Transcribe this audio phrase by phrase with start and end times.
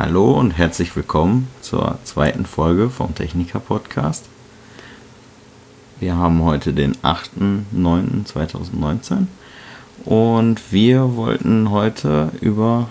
[0.00, 4.24] Hallo und herzlich willkommen zur zweiten Folge vom Techniker Podcast.
[5.98, 9.26] Wir haben heute den 8.9.2019
[10.06, 12.88] und wir wollten heute über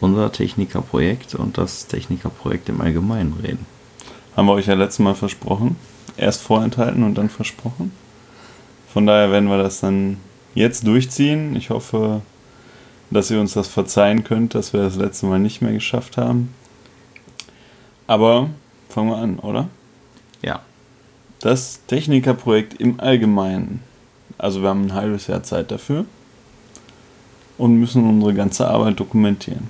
[0.00, 3.64] unser Techniker-Projekt und das Techniker-Projekt im Allgemeinen reden.
[4.36, 5.76] Haben wir euch ja letztes Mal versprochen.
[6.18, 7.90] Erst vorenthalten und dann versprochen.
[8.92, 10.18] Von daher werden wir das dann
[10.54, 11.56] jetzt durchziehen.
[11.56, 12.20] Ich hoffe,
[13.10, 16.54] dass ihr uns das verzeihen könnt, dass wir das letzte Mal nicht mehr geschafft haben.
[18.06, 18.50] Aber
[18.88, 19.68] fangen wir an, oder?
[20.42, 20.60] Ja.
[21.40, 23.80] Das Technikerprojekt im Allgemeinen.
[24.38, 26.04] Also wir haben ein halbes Jahr Zeit dafür
[27.58, 29.68] und müssen unsere ganze Arbeit dokumentieren.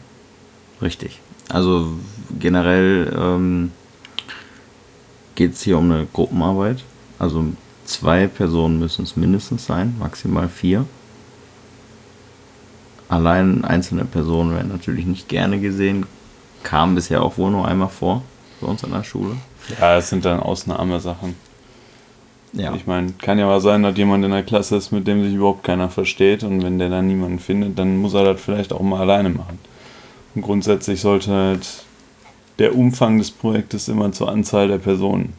[0.80, 1.20] Richtig.
[1.48, 1.88] Also
[2.38, 3.72] generell ähm,
[5.34, 6.84] geht es hier um eine Gruppenarbeit.
[7.18, 7.44] Also
[7.84, 10.86] zwei Personen müssen es mindestens sein, maximal vier.
[13.10, 16.06] Allein einzelne Personen werden natürlich nicht gerne gesehen.
[16.62, 18.22] Kam bisher auch wohl nur einmal vor
[18.60, 19.34] bei uns an der Schule.
[19.80, 21.34] Ja, es sind dann Ausnahmesachen.
[22.52, 22.72] Ja.
[22.74, 25.34] Ich meine, kann ja mal sein, dass jemand in der Klasse ist, mit dem sich
[25.34, 28.80] überhaupt keiner versteht und wenn der dann niemanden findet, dann muss er das vielleicht auch
[28.80, 29.58] mal alleine machen.
[30.36, 31.84] Und grundsätzlich sollte halt
[32.60, 35.32] der Umfang des Projektes immer zur Anzahl der Personen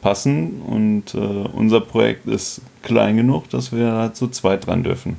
[0.00, 5.16] passen und äh, unser Projekt ist klein genug, dass wir da zu zweit dran dürfen.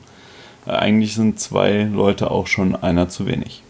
[0.65, 3.63] Äh, eigentlich sind zwei Leute auch schon einer zu wenig.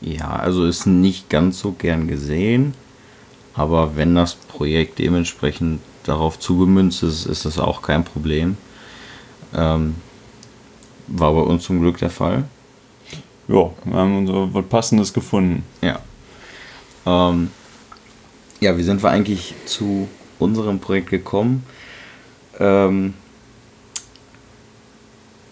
[0.00, 2.74] Ja, also ist nicht ganz so gern gesehen,
[3.54, 8.56] aber wenn das Projekt dementsprechend darauf zugemünzt ist, ist das auch kein Problem.
[9.54, 9.96] Ähm,
[11.06, 12.44] war bei uns zum Glück der Fall.
[13.48, 15.64] Ja, wir haben so was Passendes gefunden.
[15.82, 15.98] Ja.
[17.04, 17.50] Ähm,
[18.60, 21.64] ja, wie sind wir eigentlich zu unserem Projekt gekommen?
[22.58, 23.14] Ähm,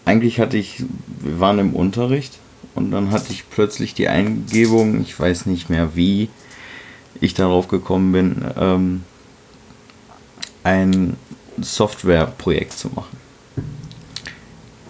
[0.08, 0.84] eigentlich hatte ich,
[1.20, 2.38] wir waren im Unterricht
[2.74, 6.30] und dann hatte ich plötzlich die Eingebung, ich weiß nicht mehr wie
[7.20, 9.04] ich darauf gekommen bin, ähm,
[10.64, 11.18] ein
[11.60, 13.18] Softwareprojekt zu machen.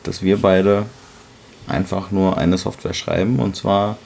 [0.05, 0.87] Dass wir beide
[1.67, 3.99] einfach nur eine Software schreiben und zwar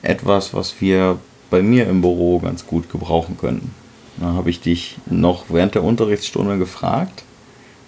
[0.00, 1.18] etwas, was wir
[1.50, 3.74] bei mir im Büro ganz gut gebrauchen können.
[4.16, 7.22] Da habe ich dich noch während der Unterrichtsstunde gefragt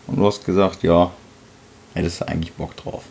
[0.07, 1.11] und du hast gesagt, ja,
[1.95, 3.03] hättest du eigentlich Bock drauf.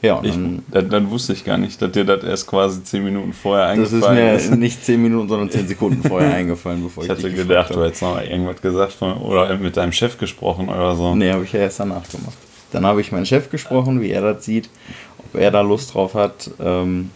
[0.00, 3.32] Ja, ich, dann, dann, wusste ich gar nicht, dass dir das erst quasi 10 Minuten
[3.32, 4.34] vorher eingefallen ist.
[4.34, 7.32] Das ist mir nicht 10 Minuten, sondern 10 Sekunden vorher eingefallen, bevor ich Ich hatte
[7.32, 11.16] gedacht, du hättest noch irgendwas gesagt von, oder mit deinem Chef gesprochen oder so.
[11.16, 12.36] Nee, habe ich ja erst danach gemacht.
[12.70, 14.70] Dann habe ich meinen Chef gesprochen, wie er das sieht,
[15.18, 16.48] ob er da Lust drauf hat.
[16.60, 17.10] Ähm,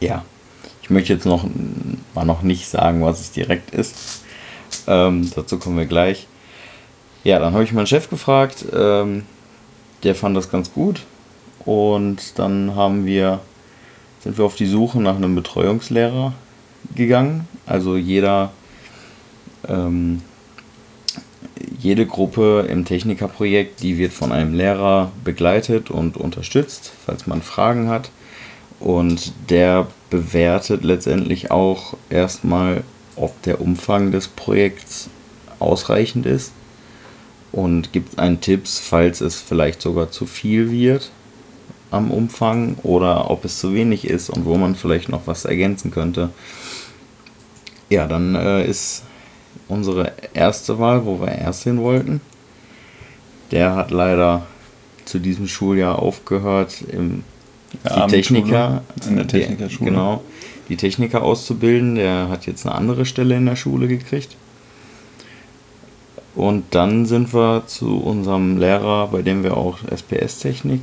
[0.00, 0.24] ja,
[0.80, 1.44] ich möchte jetzt noch
[2.14, 4.22] mal noch nicht sagen, was es direkt ist.
[4.86, 6.27] Ähm, dazu kommen wir gleich.
[7.24, 8.64] Ja, dann habe ich meinen Chef gefragt.
[8.72, 9.24] Ähm,
[10.04, 11.02] der fand das ganz gut.
[11.64, 13.40] Und dann haben wir,
[14.20, 16.32] sind wir auf die Suche nach einem Betreuungslehrer
[16.94, 17.48] gegangen.
[17.66, 18.52] Also jeder,
[19.68, 20.22] ähm,
[21.78, 27.88] jede Gruppe im Technikerprojekt, die wird von einem Lehrer begleitet und unterstützt, falls man Fragen
[27.88, 28.10] hat.
[28.78, 32.84] Und der bewertet letztendlich auch erstmal,
[33.16, 35.10] ob der Umfang des Projekts
[35.58, 36.52] ausreichend ist
[37.52, 41.10] und gibt einen Tipps, falls es vielleicht sogar zu viel wird
[41.90, 45.90] am Umfang oder ob es zu wenig ist und wo man vielleicht noch was ergänzen
[45.90, 46.30] könnte.
[47.88, 49.04] Ja, dann äh, ist
[49.68, 52.20] unsere erste Wahl, wo wir erst hin wollten.
[53.50, 54.46] Der hat leider
[55.06, 57.24] zu diesem Schuljahr aufgehört, im,
[57.84, 59.90] die Techniker, in der Technikerschule.
[59.90, 60.22] Genau,
[60.68, 61.94] die Techniker auszubilden.
[61.94, 64.36] Der hat jetzt eine andere Stelle in der Schule gekriegt.
[66.38, 70.82] Und dann sind wir zu unserem Lehrer, bei dem wir auch SPS-Technik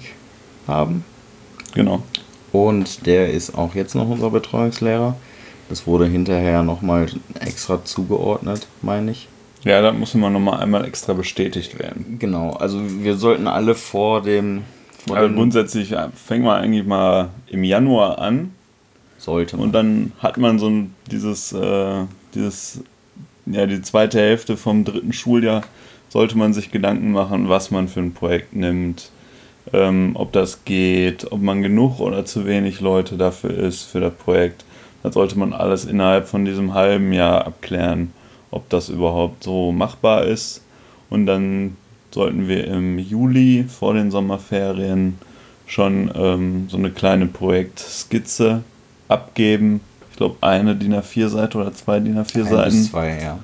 [0.68, 1.06] haben.
[1.74, 2.04] Genau.
[2.52, 5.16] Und der ist auch jetzt noch unser Betreuungslehrer.
[5.70, 7.08] Das wurde hinterher nochmal
[7.40, 9.30] extra zugeordnet, meine ich.
[9.64, 12.18] Ja, da muss man nochmal einmal extra bestätigt werden.
[12.20, 14.64] Genau, also wir sollten alle vor dem.
[15.08, 18.52] Vor also grundsätzlich fängt man eigentlich mal im Januar an.
[19.18, 19.68] Sollte man.
[19.68, 22.04] Und dann hat man so ein, dieses, äh,
[22.34, 22.84] dieses,
[23.46, 25.64] ja, die zweite Hälfte vom dritten Schuljahr,
[26.10, 29.10] sollte man sich Gedanken machen, was man für ein Projekt nimmt,
[29.74, 34.14] ähm, ob das geht, ob man genug oder zu wenig Leute dafür ist für das
[34.14, 34.64] Projekt.
[35.04, 38.12] Da sollte man alles innerhalb von diesem halben Jahr abklären,
[38.52, 40.64] ob das überhaupt so machbar ist.
[41.10, 41.78] Und dann
[42.12, 45.20] sollten wir im Juli vor den Sommerferien
[45.68, 48.64] schon ähm, so eine kleine Projektskizze
[49.08, 49.82] abgeben.
[50.16, 52.84] Ich glaube, eine DIN A4-Seite oder zwei DIN A4-Seiten.
[52.84, 53.38] Zwei, ja.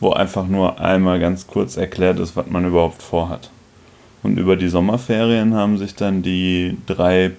[0.00, 3.50] Wo einfach nur einmal ganz kurz erklärt ist, was man überhaupt vorhat.
[4.24, 7.30] Und über die Sommerferien haben sich dann die drei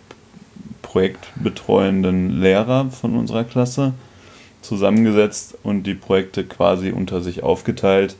[0.81, 3.92] projektbetreuenden Lehrer von unserer Klasse
[4.62, 8.16] zusammengesetzt und die Projekte quasi unter sich aufgeteilt.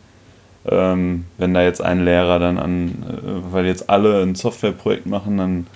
[0.70, 5.38] Ähm, wenn da jetzt ein Lehrer dann an, äh, weil jetzt alle ein Softwareprojekt machen,
[5.38, 5.68] dann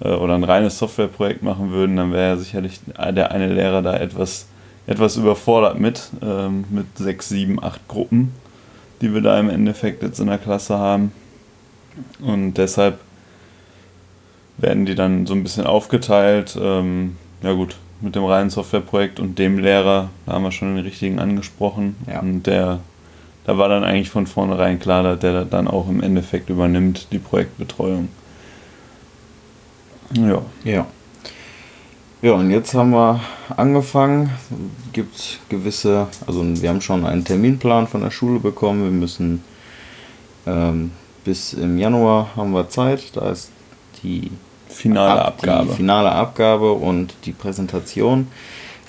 [0.00, 4.46] oder ein reines Softwareprojekt machen würden, dann wäre sicherlich der eine Lehrer da etwas,
[4.86, 8.32] etwas überfordert mit, ähm, mit sechs, sieben, acht Gruppen,
[9.00, 11.12] die wir da im Endeffekt jetzt in der Klasse haben.
[12.20, 12.98] Und deshalb
[14.56, 16.58] werden die dann so ein bisschen aufgeteilt.
[16.60, 20.84] Ähm, ja gut, mit dem reinen Softwareprojekt und dem Lehrer, da haben wir schon den
[20.84, 21.96] richtigen angesprochen.
[22.06, 22.20] Ja.
[22.20, 22.80] Und der,
[23.44, 27.18] da war dann eigentlich von vornherein klar, dass der dann auch im Endeffekt übernimmt, die
[27.18, 28.08] Projektbetreuung.
[30.12, 30.42] Ja.
[30.64, 30.86] Ja.
[32.22, 33.20] Ja, und jetzt haben wir
[33.56, 34.30] angefangen.
[34.92, 38.84] Gibt gewisse, also wir haben schon einen Terminplan von der Schule bekommen.
[38.84, 39.42] Wir müssen
[40.46, 40.90] ähm,
[41.24, 43.16] bis im Januar haben wir Zeit.
[43.16, 43.50] Da ist
[44.02, 44.30] die
[44.68, 45.68] finale Ab, Abgabe.
[45.68, 48.28] Die finale Abgabe und die Präsentation.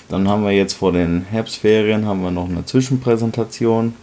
[0.08, 3.94] Dann haben wir jetzt vor den Herbstferien haben wir noch eine Zwischenpräsentation,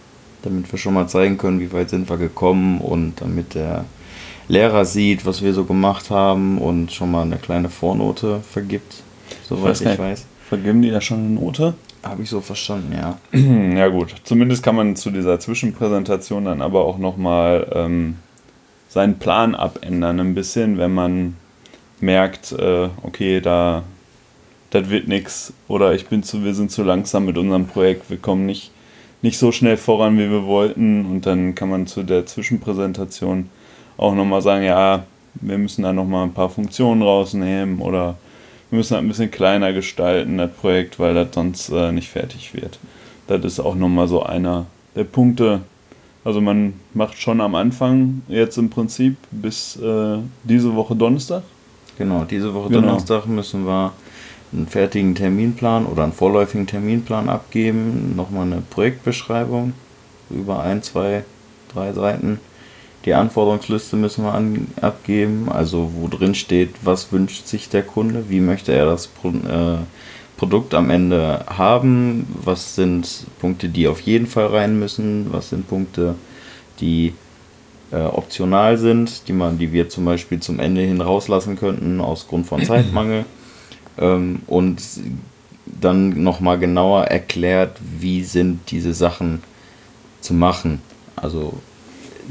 [0.42, 3.86] damit wir schon mal zeigen können, wie weit sind wir gekommen und damit der
[4.50, 9.04] Lehrer sieht, was wir so gemacht haben und schon mal eine kleine Vornote vergibt,
[9.48, 10.26] soweit ich, ich weiß.
[10.50, 11.76] Vergeben die da schon eine Note?
[12.02, 13.20] Habe ich so verstanden, ja.
[13.78, 18.16] ja gut, zumindest kann man zu dieser Zwischenpräsentation dann aber auch nochmal ähm,
[18.90, 21.36] seinen Plan abändern ein bisschen, wenn man
[22.02, 23.84] merkt, äh, okay, da
[24.72, 28.18] das wird nichts oder ich bin zu, wir sind zu langsam mit unserem Projekt, wir
[28.18, 28.72] kommen nicht,
[29.22, 33.50] nicht so schnell voran, wie wir wollten und dann kann man zu der Zwischenpräsentation
[34.00, 35.04] auch nochmal sagen, ja,
[35.36, 38.16] wir müssen da nochmal ein paar Funktionen rausnehmen oder
[38.70, 42.54] wir müssen halt ein bisschen kleiner gestalten, das Projekt, weil das sonst äh, nicht fertig
[42.54, 42.80] wird.
[43.28, 44.66] Das ist auch nochmal so einer
[44.96, 45.62] der Punkte.
[46.24, 51.44] Also man macht schon am Anfang jetzt im Prinzip bis äh, diese Woche Donnerstag.
[51.98, 52.82] Genau, diese Woche genau.
[52.82, 53.94] Donnerstag müssen wir
[54.52, 59.74] einen fertigen Terminplan oder einen vorläufigen Terminplan abgeben, nochmal eine Projektbeschreibung
[60.30, 61.24] über ein, zwei,
[61.74, 62.40] drei Seiten
[63.06, 68.26] die Anforderungsliste müssen wir an, abgeben, also wo drin steht, was wünscht sich der Kunde,
[68.30, 69.78] wie möchte er das Pro, äh,
[70.38, 75.68] Produkt am Ende haben, was sind Punkte, die auf jeden Fall rein müssen, was sind
[75.68, 76.16] Punkte,
[76.80, 77.14] die
[77.92, 82.28] äh, optional sind, die man, die wir zum Beispiel zum Ende hin rauslassen könnten aus
[82.28, 83.26] Grund von Zeitmangel?
[84.02, 84.82] Ähm, und
[85.66, 89.44] dann nochmal genauer erklärt, wie sind diese Sachen
[90.22, 90.82] zu machen.
[91.18, 91.56] Also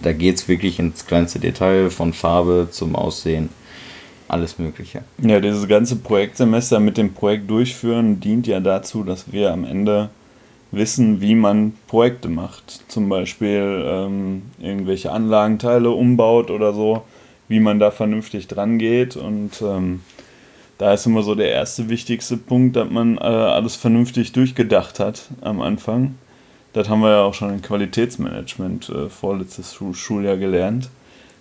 [0.03, 3.49] da geht es wirklich ins kleinste Detail, von Farbe zum Aussehen,
[4.29, 5.03] alles Mögliche.
[5.23, 10.11] Ja, dieses ganze Projektsemester mit dem Projekt durchführen dient ja dazu, dass wir am Ende
[10.71, 12.85] wissen, wie man Projekte macht.
[12.89, 17.03] Zum Beispiel ähm, irgendwelche Anlagenteile umbaut oder so,
[17.49, 19.17] wie man da vernünftig dran geht.
[19.17, 20.01] Und ähm,
[20.77, 25.29] da ist immer so der erste wichtigste Punkt, dass man äh, alles vernünftig durchgedacht hat
[25.41, 26.17] am Anfang.
[26.73, 30.91] Das haben wir ja auch schon im Qualitätsmanagement äh, vorletztes Schuljahr gelernt.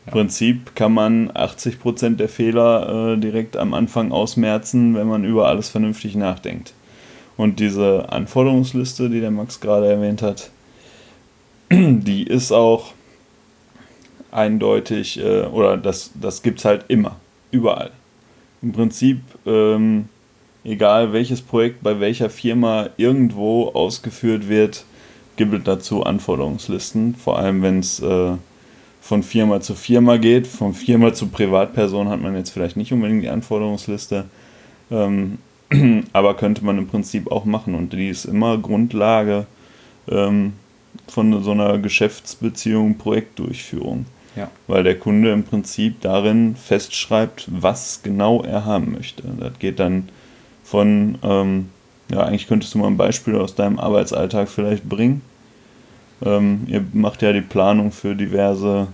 [0.05, 5.49] Im Prinzip kann man 80% der Fehler äh, direkt am Anfang ausmerzen, wenn man über
[5.49, 6.73] alles vernünftig nachdenkt.
[7.35, 10.49] Und diese Anforderungsliste, die der Max gerade erwähnt hat,
[11.71, 12.93] die ist auch
[14.31, 17.17] eindeutig, äh, oder das, das gibt es halt immer,
[17.51, 17.91] überall.
[18.61, 20.07] Im Prinzip, ähm,
[20.63, 24.85] egal welches Projekt bei welcher Firma irgendwo ausgeführt wird,
[25.37, 28.33] gibt es dazu Anforderungslisten, vor allem wenn es äh,
[28.99, 30.47] von Firma zu Firma geht.
[30.47, 34.25] Von Firma zu Privatperson hat man jetzt vielleicht nicht unbedingt die Anforderungsliste,
[34.91, 35.37] ähm,
[36.13, 39.45] aber könnte man im Prinzip auch machen und die ist immer Grundlage
[40.09, 40.53] ähm,
[41.07, 44.05] von so einer Geschäftsbeziehung, Projektdurchführung.
[44.35, 44.51] Ja.
[44.67, 49.23] Weil der Kunde im Prinzip darin festschreibt, was genau er haben möchte.
[49.39, 50.09] Das geht dann
[50.63, 51.69] von ähm,
[52.11, 55.21] ja, eigentlich könntest du mal ein Beispiel aus deinem Arbeitsalltag vielleicht bringen.
[56.25, 58.87] Ähm, ihr macht ja die Planung für diverse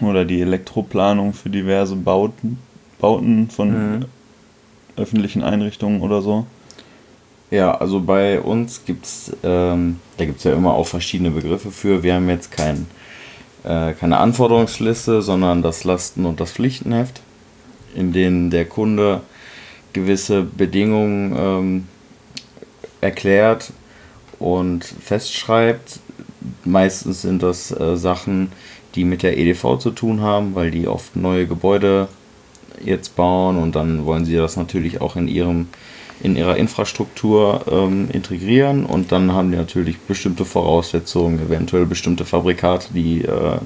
[0.00, 2.58] oder die Elektroplanung für diverse Bauten,
[3.00, 4.04] Bauten von mhm.
[4.96, 6.46] öffentlichen Einrichtungen oder so.
[7.50, 11.70] Ja, also bei uns gibt es, ähm, da gibt es ja immer auch verschiedene Begriffe
[11.70, 12.02] für.
[12.02, 12.86] Wir haben jetzt kein,
[13.64, 17.22] äh, keine Anforderungsliste, sondern das Lasten- und das Pflichtenheft,
[17.94, 19.22] in denen der Kunde
[19.94, 21.88] gewisse Bedingungen ähm,
[23.00, 23.72] erklärt
[24.38, 26.00] und festschreibt.
[26.64, 28.52] Meistens sind das äh, Sachen,
[28.94, 32.08] die mit der EDV zu tun haben, weil die oft neue Gebäude
[32.84, 35.68] jetzt bauen und dann wollen sie das natürlich auch in ihrem
[36.20, 42.88] in ihrer Infrastruktur ähm, integrieren und dann haben die natürlich bestimmte Voraussetzungen, eventuell bestimmte Fabrikate,
[42.92, 43.58] die äh,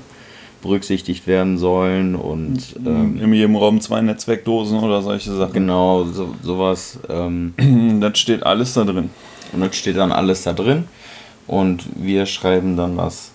[0.60, 5.54] berücksichtigt werden sollen und ähm, in jedem Raum zwei Netzwerkdosen oder solche Sachen.
[5.54, 6.98] Genau, so, sowas.
[7.08, 7.54] Ähm,
[8.00, 9.10] das steht alles da drin.
[9.52, 10.84] Und das steht dann alles da drin
[11.46, 13.30] und wir schreiben dann das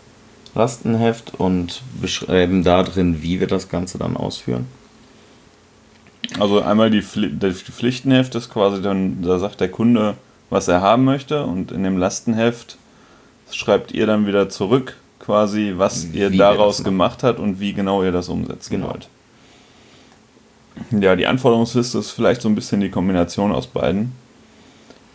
[0.56, 4.66] Lastenheft und beschreiben da drin, wie wir das Ganze dann ausführen.
[6.40, 10.16] Also einmal die, die Pflichtenheft ist quasi dann, da sagt der Kunde,
[10.50, 12.78] was er haben möchte und in dem Lastenheft
[13.52, 18.04] schreibt ihr dann wieder zurück, quasi, was wie ihr daraus gemacht habt und wie genau
[18.04, 18.90] ihr das umsetzen genau.
[18.90, 19.10] wollt.
[20.92, 24.12] Ja, die Anforderungsliste ist vielleicht so ein bisschen die Kombination aus beiden.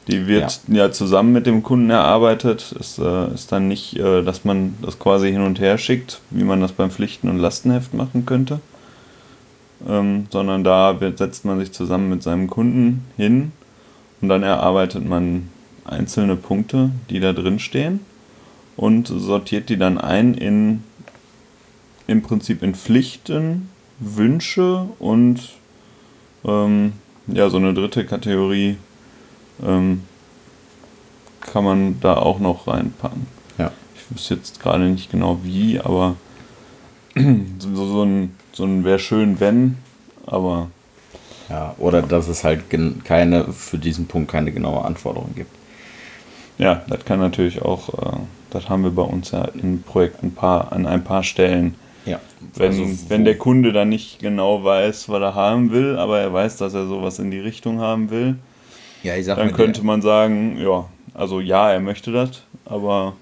[0.09, 2.73] Die wird ja, ja zusammen mit dem Kunden erarbeitet.
[2.78, 6.44] Ist, äh, ist dann nicht, äh, dass man das quasi hin und her schickt, wie
[6.44, 8.61] man das beim Pflichten- und Lastenheft machen könnte.
[9.88, 13.52] Ähm, sondern da setzt man sich zusammen mit seinem Kunden hin
[14.21, 15.49] und dann erarbeitet man
[15.85, 18.00] einzelne Punkte, die da drin stehen
[18.76, 20.85] und sortiert die dann ein in
[22.06, 23.68] im Prinzip in Pflichten,
[23.99, 25.50] Wünsche und
[26.44, 26.92] ähm,
[27.28, 28.76] ja, so eine dritte Kategorie
[29.64, 30.02] ähm,
[31.40, 33.26] kann man da auch noch reinpacken.
[33.59, 33.73] Ja.
[33.95, 36.16] Ich wüsste jetzt gerade nicht genau wie, aber
[37.59, 39.78] so, so ein, so ein wäre schön, wenn,
[40.26, 40.69] aber.
[41.49, 42.64] Ja, oder dass es halt
[43.04, 45.50] keine, für diesen Punkt keine genaue Anforderung gibt.
[46.57, 48.16] Ja, das kann natürlich auch, äh,
[48.50, 51.75] das haben wir bei uns ja in Projekten ein paar, an ein paar Stellen.
[52.07, 52.21] Ja.
[52.54, 56.33] Wenn, also, wenn der Kunde dann nicht genau weiß, was er haben will, aber er
[56.33, 58.37] weiß, dass er sowas in die Richtung haben will,
[59.02, 63.14] ja, ich sag dann könnte man sagen, ja, also ja, er möchte das, aber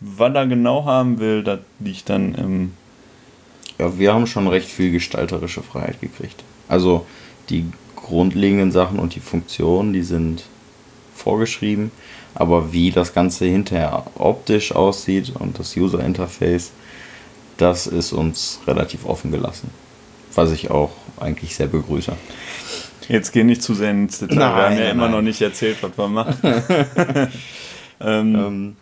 [0.00, 2.72] was er genau haben will, das liegt dann im.
[3.78, 6.42] Ja, wir haben schon recht viel gestalterische Freiheit gekriegt.
[6.68, 7.06] Also
[7.48, 10.44] die grundlegenden Sachen und die Funktionen, die sind
[11.14, 11.90] vorgeschrieben,
[12.34, 16.72] aber wie das Ganze hinterher optisch aussieht und das User Interface,
[17.56, 19.70] das ist uns relativ offen gelassen.
[20.34, 22.12] Was ich auch eigentlich sehr begrüße.
[23.10, 24.36] Jetzt gehen nicht zu sehr ins Detail.
[24.36, 24.90] Nein, wir haben ja nein.
[24.92, 26.36] immer noch nicht erzählt, was wir machen.
[28.00, 28.76] ähm, ähm.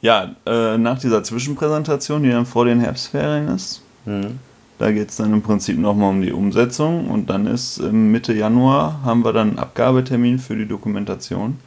[0.00, 4.38] Ja, äh, nach dieser Zwischenpräsentation, die dann vor den Herbstferien ist, mhm.
[4.78, 9.00] da geht es dann im Prinzip nochmal um die Umsetzung und dann ist Mitte Januar
[9.04, 11.58] haben wir dann einen Abgabetermin für die Dokumentation.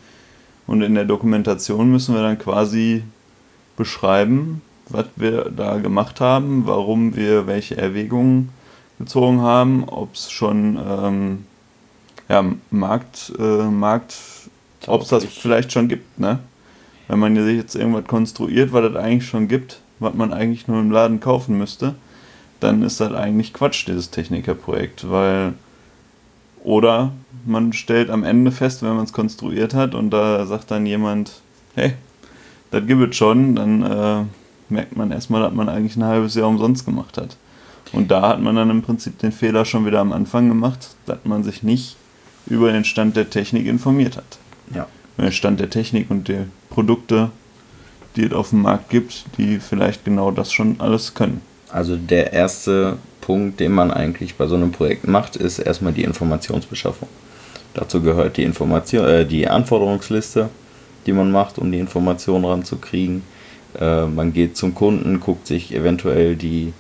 [0.68, 3.04] Und in der Dokumentation müssen wir dann quasi
[3.76, 8.50] beschreiben, was wir da gemacht haben, warum wir welche Erwägungen
[9.02, 11.46] gezogen haben, ob es schon ähm,
[12.30, 14.16] ja, Markt, äh, Markt
[14.88, 16.40] ob es das vielleicht schon gibt, ne?
[17.08, 20.80] Wenn man sich jetzt irgendwas konstruiert, was es eigentlich schon gibt, was man eigentlich nur
[20.80, 21.96] im Laden kaufen müsste,
[22.62, 25.54] dann ist das eigentlich Quatsch, dieses Technikerprojekt, weil
[26.64, 27.12] oder
[27.46, 31.42] man stellt am Ende fest, wenn man es konstruiert hat und da sagt dann jemand,
[31.76, 31.94] hey,
[32.70, 34.24] das gibt es schon, dann äh,
[34.70, 37.36] merkt man erstmal, dass man eigentlich ein halbes Jahr umsonst gemacht hat.
[37.94, 41.20] Und da hat man dann im Prinzip den Fehler schon wieder am Anfang gemacht, dass
[41.24, 41.98] man sich nicht
[42.48, 44.38] über den Stand der Technik informiert hat.
[44.74, 44.88] Ja.
[45.18, 47.32] Den Stand der Technik und der Produkte,
[48.16, 51.42] die es auf dem Markt gibt, die vielleicht genau das schon alles können.
[51.70, 56.04] Also der erste Punkt, den man eigentlich bei so einem Projekt macht, ist erstmal die
[56.04, 57.08] Informationsbeschaffung.
[57.74, 60.50] Dazu gehört die Information, äh, die Anforderungsliste,
[61.06, 63.24] die man macht, um die Informationen ranzukriegen.
[63.80, 66.74] Äh, man geht zum Kunden, guckt sich eventuell die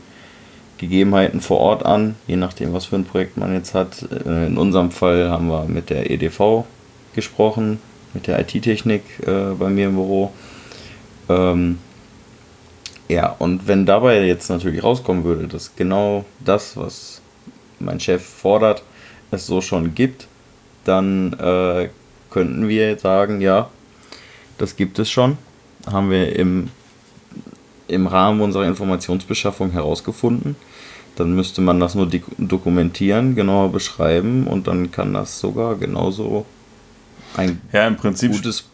[0.81, 4.03] Gegebenheiten vor Ort an, je nachdem, was für ein Projekt man jetzt hat.
[4.25, 6.65] Äh, in unserem Fall haben wir mit der EDV
[7.13, 7.79] gesprochen,
[8.13, 10.31] mit der IT-Technik äh, bei mir im Büro.
[11.29, 11.77] Ähm,
[13.07, 17.21] ja, und wenn dabei jetzt natürlich rauskommen würde, dass genau das, was
[17.79, 18.83] mein Chef fordert,
[19.29, 20.27] es so schon gibt,
[20.83, 21.89] dann äh,
[22.31, 23.69] könnten wir sagen, ja,
[24.57, 25.37] das gibt es schon.
[25.85, 26.69] Haben wir im,
[27.87, 30.55] im Rahmen unserer Informationsbeschaffung herausgefunden.
[31.15, 36.45] Dann müsste man das nur dokumentieren, genauer beschreiben und dann kann das sogar genauso
[37.35, 38.65] ein ja, im Prinzip gutes,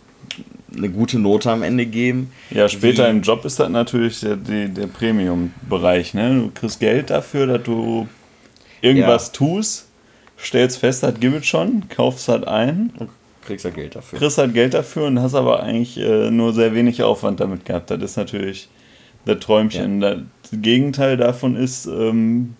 [0.75, 2.31] eine gute Note am Ende geben.
[2.51, 6.13] Ja, später im Job ist das natürlich der, der, der Premium-Bereich.
[6.13, 6.35] Ne?
[6.35, 8.07] Du kriegst Geld dafür, dass du
[8.81, 9.33] irgendwas ja.
[9.33, 9.87] tust,
[10.39, 12.91] stellst fest, das gibt es schon, kaufst halt ein.
[12.97, 13.09] Und
[13.45, 14.19] kriegst halt Geld dafür.
[14.19, 17.89] Kriegst halt Geld dafür und hast aber eigentlich äh, nur sehr wenig Aufwand damit gehabt.
[17.89, 18.67] Das ist natürlich
[19.27, 20.01] der Träumchen.
[20.01, 20.15] Ja.
[20.15, 22.55] Das Gegenteil davon ist, ähm,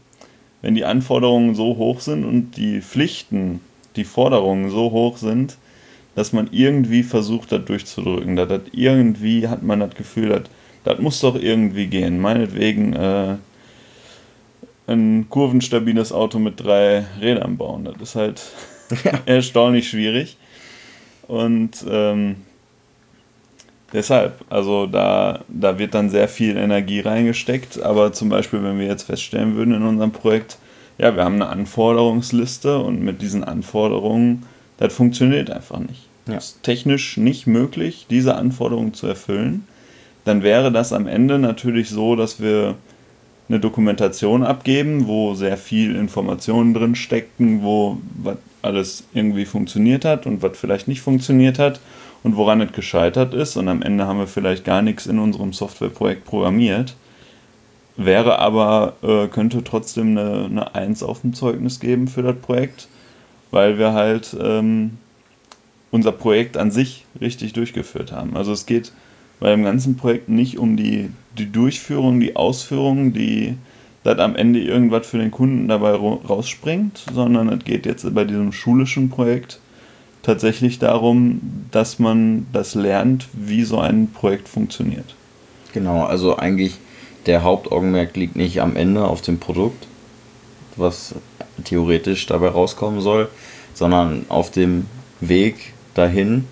[0.62, 3.62] wenn die Anforderungen so hoch sind und die Pflichten,
[3.96, 5.58] die Forderungen so hoch sind,
[6.16, 8.36] dass man irgendwie versucht, das durchzudrücken.
[8.36, 10.44] Dass das irgendwie hat man das Gefühl, dass
[10.84, 12.20] das muss doch irgendwie gehen.
[12.20, 13.36] Meinetwegen äh,
[14.88, 17.84] ein kurvenstabiles Auto mit drei Rädern bauen.
[17.86, 18.42] Das ist halt
[19.26, 20.38] erstaunlich schwierig.
[21.28, 22.38] Und ähm,
[23.94, 28.88] Deshalb, also da, da wird dann sehr viel Energie reingesteckt, aber zum Beispiel, wenn wir
[28.88, 30.58] jetzt feststellen würden in unserem Projekt,
[30.98, 34.44] ja, wir haben eine Anforderungsliste und mit diesen Anforderungen,
[34.78, 36.08] das funktioniert einfach nicht.
[36.28, 36.36] Ja.
[36.36, 39.66] Es ist technisch nicht möglich, diese Anforderungen zu erfüllen.
[40.26, 42.76] Dann wäre das am Ende natürlich so, dass wir
[43.48, 50.26] eine Dokumentation abgeben, wo sehr viel Informationen drin steckten, wo was alles irgendwie funktioniert hat
[50.26, 51.80] und was vielleicht nicht funktioniert hat
[52.24, 53.58] und woran es gescheitert ist.
[53.58, 56.96] Und am Ende haben wir vielleicht gar nichts in unserem Softwareprojekt programmiert.
[57.96, 62.88] Wäre aber, äh, könnte trotzdem eine, eine 1 auf dem Zeugnis geben für das Projekt,
[63.50, 64.98] weil wir halt ähm,
[65.90, 68.38] unser Projekt an sich richtig durchgeführt haben.
[68.38, 68.92] Also es geht
[69.40, 73.58] bei dem ganzen Projekt nicht um die, die Durchführung, die Ausführung, die
[74.08, 78.54] dass am Ende irgendwas für den Kunden dabei rausspringt, sondern es geht jetzt bei diesem
[78.54, 79.60] schulischen Projekt
[80.28, 81.40] tatsächlich darum,
[81.72, 85.16] dass man das lernt, wie so ein Projekt funktioniert.
[85.74, 86.74] Genau, also eigentlich
[87.28, 89.88] der Hauptaugenmerk liegt nicht am Ende auf dem Produkt,
[90.76, 91.16] was
[91.64, 93.30] theoretisch dabei rauskommen soll,
[93.74, 94.88] sondern auf dem
[95.22, 96.46] Weg dahin,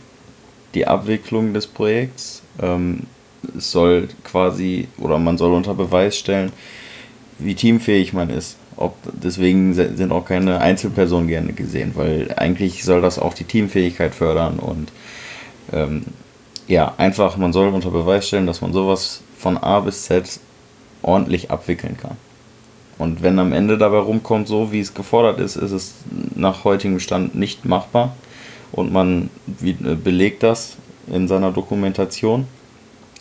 [0.74, 2.44] die Abwicklung des Projekts.
[2.62, 3.02] Ähm,
[3.58, 6.54] es soll quasi, oder man soll unter Beweis stellen,
[7.40, 8.56] wie teamfähig man ist.
[8.78, 14.14] Ob, deswegen sind auch keine Einzelpersonen gerne gesehen, weil eigentlich soll das auch die Teamfähigkeit
[14.14, 14.92] fördern und
[15.72, 16.04] ähm,
[16.68, 20.40] ja, einfach, man soll unter Beweis stellen, dass man sowas von A bis Z
[21.04, 22.18] ordentlich abwickeln kann.
[22.98, 25.96] Und wenn am Ende dabei rumkommt, so wie es gefordert ist, ist es
[26.36, 28.16] nach heutigem Stand nicht machbar
[28.72, 29.30] und man
[29.64, 30.78] äh, belegt das
[31.08, 32.48] in seiner Dokumentation,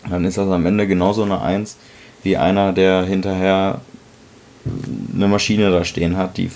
[0.09, 1.77] dann ist das am Ende genauso eine Eins
[2.23, 3.81] wie einer, der hinterher
[5.15, 6.51] eine Maschine da stehen hat, die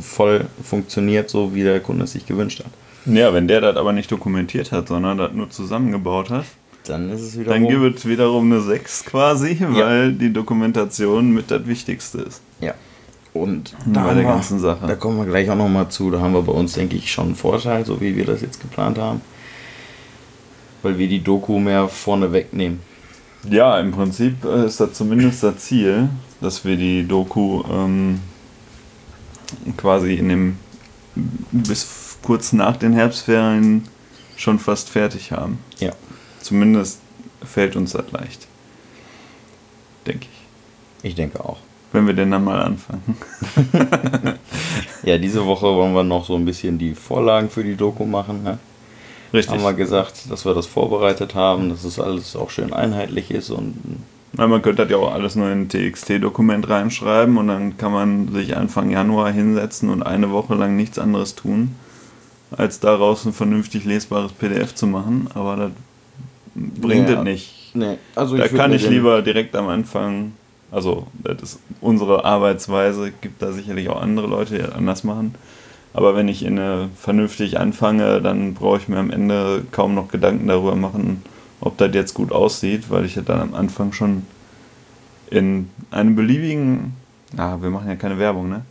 [0.00, 2.70] voll funktioniert, so wie der Kunde es sich gewünscht hat.
[3.06, 6.44] Ja, wenn der das aber nicht dokumentiert hat, sondern das nur zusammengebaut hat,
[6.86, 7.62] dann ist es wiederum.
[7.62, 10.10] Dann gibt es wiederum eine 6 quasi, weil ja.
[10.10, 12.42] die Dokumentation mit das Wichtigste ist.
[12.60, 12.74] Ja.
[13.32, 14.86] Und da bei der ganzen Sache.
[14.86, 16.10] Da kommen wir gleich auch nochmal zu.
[16.10, 18.60] Da haben wir bei uns, denke ich, schon einen Vorteil, so wie wir das jetzt
[18.60, 19.22] geplant haben.
[20.82, 22.78] Weil wir die Doku mehr vorne wegnehmen.
[23.50, 26.08] Ja, im Prinzip äh, ist das zumindest das Ziel,
[26.44, 28.20] dass wir die Doku ähm,
[29.76, 30.56] quasi in dem
[31.50, 33.88] bis kurz nach den Herbstferien
[34.36, 35.58] schon fast fertig haben.
[35.78, 35.92] Ja.
[36.40, 37.00] Zumindest
[37.44, 38.46] fällt uns das leicht.
[40.06, 41.08] Denke ich.
[41.08, 41.58] Ich denke auch.
[41.92, 43.16] Wenn wir denn dann mal anfangen.
[45.04, 48.42] ja, diese Woche wollen wir noch so ein bisschen die Vorlagen für die Doku machen.
[48.42, 48.58] Ne?
[49.32, 49.54] Richtig.
[49.54, 53.50] Haben wir gesagt, dass wir das vorbereitet haben, dass es alles auch schön einheitlich ist
[53.50, 54.02] und.
[54.36, 57.92] Na, man könnte das ja auch alles nur in ein TXT-Dokument reinschreiben und dann kann
[57.92, 61.74] man sich Anfang Januar hinsetzen und eine Woche lang nichts anderes tun,
[62.50, 65.28] als daraus ein vernünftig lesbares PDF zu machen.
[65.34, 65.70] Aber das
[66.54, 67.70] bringt es nicht.
[67.74, 67.98] Nee.
[68.14, 70.32] Also da kann ich lieber direkt am Anfang,
[70.70, 75.34] also das ist unsere Arbeitsweise, gibt da sicherlich auch andere Leute, die das anders machen
[75.94, 80.08] aber wenn ich in eine vernünftig anfange, dann brauche ich mir am Ende kaum noch
[80.08, 81.22] Gedanken darüber machen,
[81.64, 84.24] ob das jetzt gut aussieht, weil ich ja dann am Anfang schon
[85.30, 86.94] in einem beliebigen,
[87.36, 88.62] ah, wir machen ja keine Werbung, ne?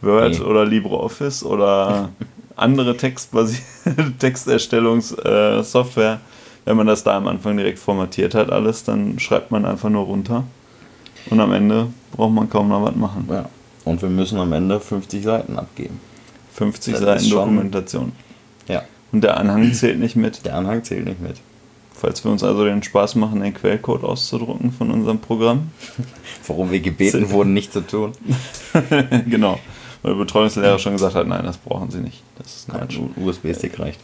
[0.00, 0.44] Word nee.
[0.44, 2.08] oder LibreOffice oder
[2.56, 2.96] andere
[4.18, 6.18] Texterstellungssoftware, äh,
[6.64, 10.04] wenn man das da am Anfang direkt formatiert hat, alles, dann schreibt man einfach nur
[10.04, 10.44] runter.
[11.30, 13.28] Und am Ende braucht man kaum noch was machen.
[13.30, 13.48] Ja.
[13.84, 16.00] Und wir müssen am Ende 50 Seiten abgeben.
[16.54, 18.12] 50 das Seiten Dokumentation.
[18.66, 18.82] Ja.
[19.12, 20.44] Und der Anhang zählt nicht mit.
[20.44, 21.36] Der Anhang zählt nicht mit.
[22.00, 25.72] Falls wir uns also den Spaß machen, den Quellcode auszudrucken von unserem Programm.
[26.46, 28.12] Worum wir gebeten wurden, nicht zu tun.
[29.28, 29.58] genau.
[30.02, 32.22] Weil der Betreuungslehrer schon gesagt hat, nein, das brauchen sie nicht.
[32.38, 32.98] Das ist Quatsch.
[32.98, 33.98] Ein USB-Stick reicht.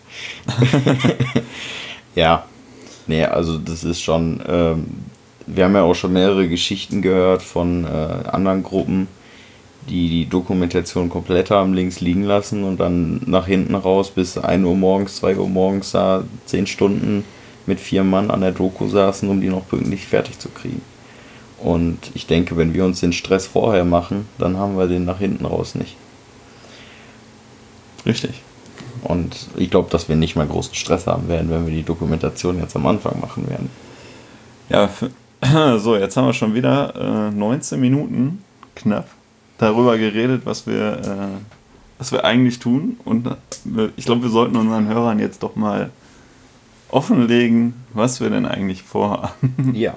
[2.16, 2.44] ja.
[3.07, 4.42] Nee, also das ist schon.
[4.48, 4.87] Ähm,
[5.46, 9.09] wir haben ja auch schon mehrere Geschichten gehört von äh, anderen Gruppen,
[9.88, 14.64] die die Dokumentation komplett haben links liegen lassen und dann nach hinten raus bis 1
[14.64, 17.24] Uhr morgens, 2 Uhr morgens da 10 Stunden
[17.66, 20.83] mit vier Mann an der Doku saßen, um die noch pünktlich fertig zu kriegen.
[21.59, 25.18] Und ich denke, wenn wir uns den Stress vorher machen, dann haben wir den nach
[25.18, 25.96] hinten raus nicht.
[28.05, 28.42] Richtig.
[29.03, 32.59] Und ich glaube, dass wir nicht mal großen Stress haben werden, wenn wir die Dokumentation
[32.59, 33.70] jetzt am Anfang machen werden.
[34.68, 34.90] Ja,
[35.79, 38.42] so, jetzt haben wir schon wieder äh, 19 Minuten
[38.74, 39.09] knapp
[39.59, 42.98] darüber geredet, was wir, äh, was wir eigentlich tun.
[43.05, 45.90] Und äh, ich glaube, wir sollten unseren Hörern jetzt doch mal
[46.94, 49.74] offenlegen, was wir denn eigentlich vorhaben.
[49.74, 49.96] Ja.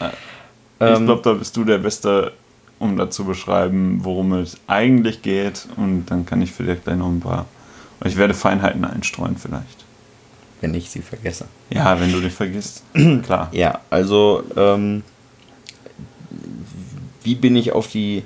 [0.00, 2.32] Äh, ich ähm, glaube, da bist du der Beste,
[2.78, 5.66] um dazu beschreiben, worum es eigentlich geht.
[5.76, 7.46] Und dann kann ich vielleicht gleich noch ein paar.
[8.04, 9.84] Ich werde Feinheiten einstreuen, vielleicht.
[10.60, 11.46] wenn ich sie vergesse.
[11.70, 12.82] Ja, wenn du dich vergisst.
[13.24, 13.48] Klar.
[13.52, 15.02] Ja, also ähm,
[17.22, 18.22] wie bin ich auf die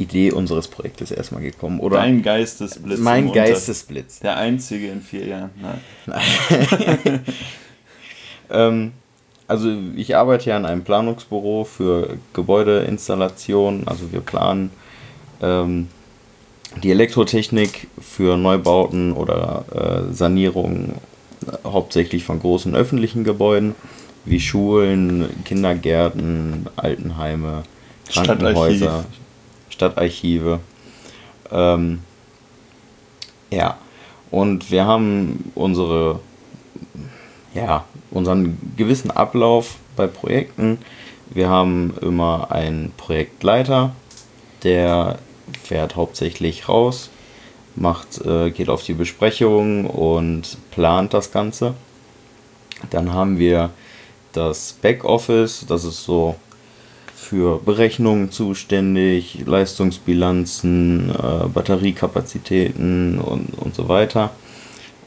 [0.00, 1.80] Idee unseres Projektes erstmal gekommen?
[1.80, 2.98] Oder Dein Geistesblitz.
[2.98, 4.20] mein Geistesblitz.
[4.20, 5.50] Der einzige in vier Jahren.
[6.06, 7.20] Nein.
[8.50, 8.92] Ähm,
[9.46, 13.86] also ich arbeite ja in einem Planungsbüro für Gebäudeinstallationen.
[13.86, 14.70] Also wir planen
[15.40, 15.88] ähm,
[16.82, 19.64] die Elektrotechnik für Neubauten oder
[20.10, 20.94] äh, Sanierungen
[21.46, 23.74] äh, hauptsächlich von großen öffentlichen Gebäuden
[24.24, 27.62] wie Schulen, Kindergärten, Altenheime,
[28.08, 29.04] Krankenhäuser,
[29.80, 30.60] Stadtarchive.
[31.50, 32.00] Ähm,
[33.50, 33.78] ja,
[34.30, 36.20] und wir haben unsere
[37.54, 40.78] ja, unseren gewissen Ablauf bei Projekten.
[41.30, 43.94] Wir haben immer einen Projektleiter,
[44.62, 45.18] der
[45.64, 47.10] fährt hauptsächlich raus,
[47.74, 51.74] macht, äh, geht auf die Besprechung und plant das Ganze.
[52.90, 53.70] Dann haben wir
[54.32, 56.36] das Backoffice, das ist so
[57.30, 64.30] für Berechnungen zuständig, Leistungsbilanzen, äh, Batteriekapazitäten und, und so weiter.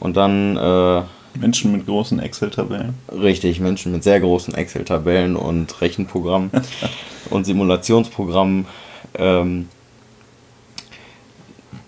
[0.00, 1.02] Und dann äh,
[1.38, 2.94] Menschen mit großen Excel-Tabellen.
[3.12, 6.50] Richtig, Menschen mit sehr großen Excel-Tabellen und Rechenprogrammen
[7.30, 8.64] und Simulationsprogrammen,
[9.18, 9.68] ähm,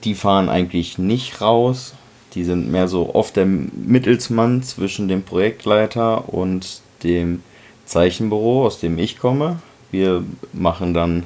[0.05, 1.95] die fahren eigentlich nicht raus.
[2.35, 7.43] Die sind mehr so oft der Mittelsmann zwischen dem Projektleiter und dem
[7.87, 9.61] Zeichenbüro, aus dem ich komme.
[9.97, 11.23] Wir machen dann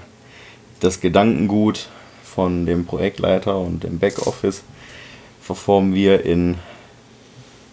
[0.78, 1.88] das Gedankengut
[2.22, 4.62] von dem Projektleiter und dem Backoffice,
[5.40, 6.54] verformen wir in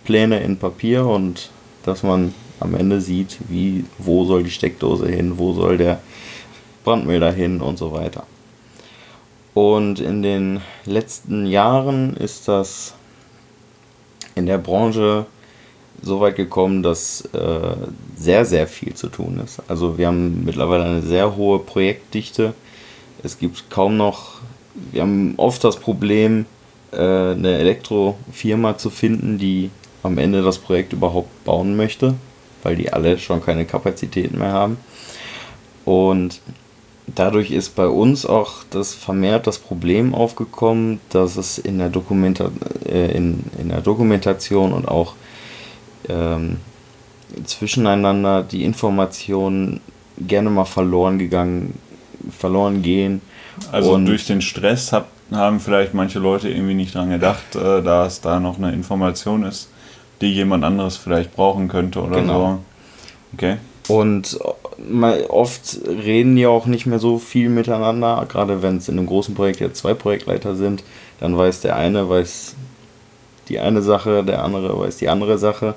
[0.06, 1.52] Pläne in Papier und
[1.84, 6.02] dass man am Ende sieht, wie, wo soll die Steckdose hin, wo soll der
[6.84, 8.24] Brandmelder hin und so weiter.
[9.54, 12.96] Und in den letzten Jahren ist das
[14.34, 15.28] in der Branche
[16.02, 17.76] so weit gekommen, dass äh,
[18.16, 19.62] sehr, sehr viel zu tun ist.
[19.68, 22.54] Also wir haben mittlerweile eine sehr hohe Projektdichte.
[23.24, 24.42] Es gibt kaum noch,
[24.92, 26.46] wir haben oft das Problem,
[26.92, 29.72] äh, eine Elektrofirma zu finden, die
[30.04, 32.16] am Ende das Projekt überhaupt bauen möchte,
[32.64, 34.78] weil die alle schon keine Kapazitäten mehr haben.
[35.84, 36.42] Und
[37.08, 42.52] dadurch ist bei uns auch das vermehrt das Problem aufgekommen, dass es in der, Dokumenta
[42.86, 45.16] äh, in, in der Dokumentation und auch
[46.10, 46.58] ähm,
[47.46, 49.82] zwischeneinander die Informationen
[50.20, 51.78] gerne mal verloren gegangen,
[52.32, 53.22] verloren gehen.
[53.72, 57.82] Also Und- durch den Stress hab, haben vielleicht manche Leute irgendwie nicht dran gedacht, äh,
[57.82, 59.70] dass da noch eine Information ist,
[60.22, 62.40] die jemand anderes vielleicht brauchen könnte oder Genau.
[62.40, 62.60] so.
[63.34, 63.58] Okay.
[63.90, 64.38] Und
[64.90, 69.08] mal oft reden die auch nicht mehr so viel miteinander, gerade wenn es in einem
[69.08, 70.84] großen Projekt jetzt zwei Projektleiter sind,
[71.20, 72.56] dann weiß der eine, weiß
[73.50, 75.76] die eine Sache, der andere weiß die andere Sache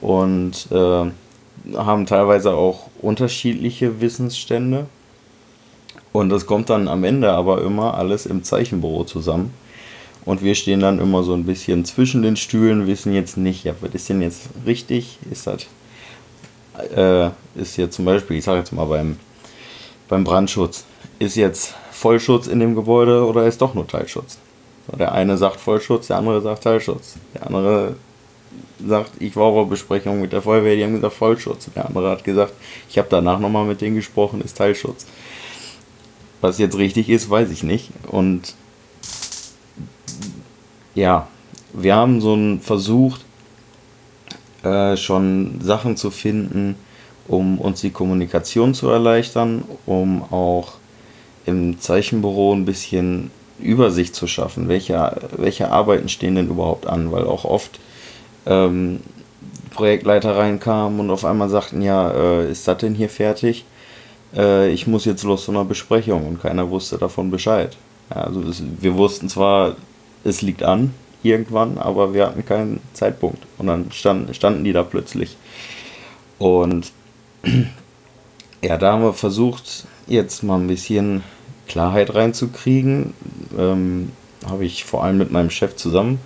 [0.00, 4.86] und äh, haben teilweise auch unterschiedliche Wissensstände.
[6.12, 9.52] Und das kommt dann am Ende aber immer alles im Zeichenbüro zusammen.
[10.24, 13.74] Und wir stehen dann immer so ein bisschen zwischen den Stühlen, wissen jetzt nicht, ja,
[13.80, 15.18] was ist denn jetzt richtig?
[15.30, 15.66] Ist das
[16.78, 19.18] äh, ist jetzt zum Beispiel, ich sage jetzt mal beim,
[20.08, 20.84] beim Brandschutz,
[21.18, 24.38] ist jetzt Vollschutz in dem Gebäude oder ist doch nur Teilschutz?
[24.98, 27.16] Der eine sagt Vollschutz, der andere sagt Teilschutz.
[27.34, 27.96] Der andere
[28.86, 31.68] sagt, ich war auf Besprechung mit der Feuerwehr, die haben gesagt Vollschutz.
[31.74, 32.54] Der andere hat gesagt,
[32.88, 35.06] ich habe danach nochmal mit denen gesprochen, ist Teilschutz.
[36.40, 37.90] Was jetzt richtig ist, weiß ich nicht.
[38.06, 38.54] Und
[40.94, 41.26] ja,
[41.72, 43.24] wir haben so einen versucht,
[44.62, 46.76] äh, schon Sachen zu finden,
[47.26, 50.74] um uns die Kommunikation zu erleichtern, um auch
[51.46, 53.30] im Zeichenbüro ein bisschen
[53.60, 57.80] Übersicht zu schaffen, welche, welche Arbeiten stehen denn überhaupt an, weil auch oft
[58.48, 59.00] ähm,
[59.70, 63.64] Projektleiter reinkamen und auf einmal sagten, ja, äh, ist das denn hier fertig?
[64.36, 67.76] Äh, ich muss jetzt los zu einer Besprechung und keiner wusste davon Bescheid.
[68.10, 69.76] Ja, also es, wir wussten zwar,
[70.24, 74.82] es liegt an irgendwann, aber wir hatten keinen Zeitpunkt und dann standen, standen die da
[74.82, 75.36] plötzlich.
[76.38, 76.92] Und
[78.62, 81.22] ja, da haben wir versucht, jetzt mal ein bisschen
[81.66, 83.14] Klarheit reinzukriegen.
[83.56, 84.12] Ähm,
[84.46, 86.18] Habe ich vor allem mit meinem Chef zusammen.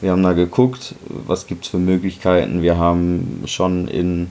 [0.00, 2.62] Wir haben da geguckt, was gibt es für Möglichkeiten.
[2.62, 4.30] Wir haben schon in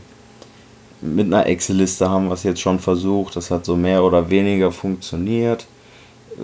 [1.01, 3.35] mit einer Excel-Liste haben wir es jetzt schon versucht.
[3.35, 5.65] Das hat so mehr oder weniger funktioniert.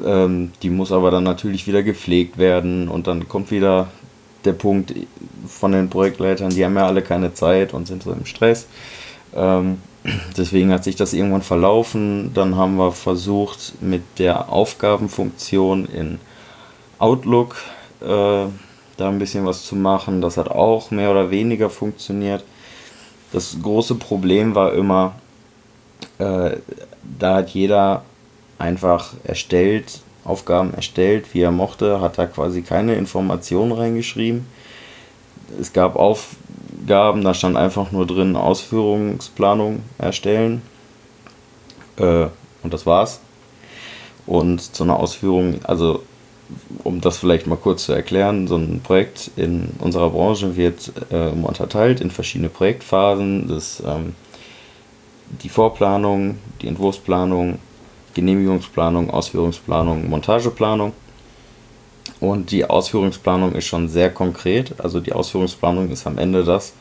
[0.06, 3.88] Ähm, die muss aber dann natürlich wieder gepflegt werden und dann kommt wieder
[4.46, 4.94] der Punkt
[5.48, 8.68] von den Projektleitern, die haben ja alle keine Zeit und sind so im Stress.
[9.36, 9.80] Ähm,
[10.38, 12.32] deswegen hat sich das irgendwann verlaufen.
[12.34, 16.20] Dann haben wir versucht, mit der Aufgabenfunktion in
[17.00, 17.58] Outlook
[18.02, 18.46] äh,
[18.98, 20.22] da ein bisschen was zu machen.
[20.22, 22.44] Das hat auch mehr oder weniger funktioniert.
[23.32, 25.16] Das große Problem war immer,
[26.20, 26.58] äh,
[27.20, 28.04] da hat jeder
[28.58, 34.48] einfach erstellt, Aufgaben erstellt, wie er mochte, hat da quasi keine Informationen reingeschrieben.
[35.60, 40.62] Es gab Aufgaben, da stand einfach nur drin Ausführungsplanung erstellen.
[41.98, 42.28] Äh,
[42.64, 43.20] und das war's.
[44.26, 46.02] Und zu einer Ausführung, also
[46.84, 51.30] um das vielleicht mal kurz zu erklären, so ein Projekt in unserer Branche wird äh,
[51.30, 53.48] unterteilt in verschiedene Projektphasen.
[53.48, 54.16] Das, ähm,
[55.42, 57.60] die Vorplanung, die Entwurfsplanung,
[58.14, 60.94] Genehmigungsplanung, Ausführungsplanung, Montageplanung.
[62.20, 64.76] Und die Ausführungsplanung ist schon sehr konkret.
[64.80, 66.74] Also die Ausführungsplanung ist am Ende das,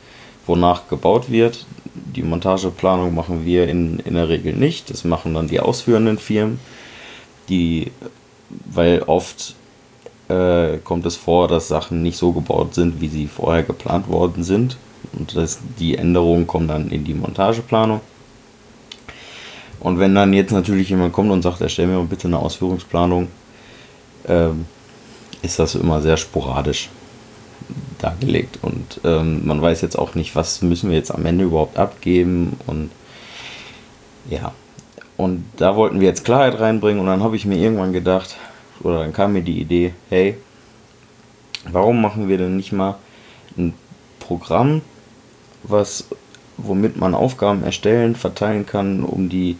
[0.47, 1.67] wonach gebaut wird.
[1.95, 4.91] Die Montageplanung machen wir in, in der Regel nicht.
[4.91, 6.61] Das machen dann die ausführenden Firmen.
[7.49, 7.91] Die,
[8.65, 9.55] weil oft
[10.29, 14.43] äh, kommt es vor, dass Sachen nicht so gebaut sind, wie sie vorher geplant worden
[14.45, 14.77] sind.
[15.13, 18.01] Und das, die Änderungen kommen dann in die Montageplanung.
[19.81, 23.29] Und wenn dann jetzt natürlich jemand kommt und sagt, erstell mir mal bitte eine Ausführungsplanung,
[24.27, 24.65] ähm,
[25.43, 26.89] ist das immer sehr sporadisch
[27.99, 28.59] dargelegt.
[28.63, 32.57] Und ähm, man weiß jetzt auch nicht, was müssen wir jetzt am Ende überhaupt abgeben.
[32.67, 32.91] Und
[34.31, 34.53] ja,
[35.17, 37.01] und da wollten wir jetzt Klarheit reinbringen.
[37.01, 38.37] Und dann habe ich mir irgendwann gedacht,
[38.83, 40.37] oder dann kam mir die Idee, hey,
[41.71, 42.97] warum machen wir denn nicht mal
[43.57, 43.75] ein
[44.19, 44.83] Programm,
[45.63, 46.07] was
[46.57, 49.57] womit man Aufgaben erstellen, verteilen kann, um die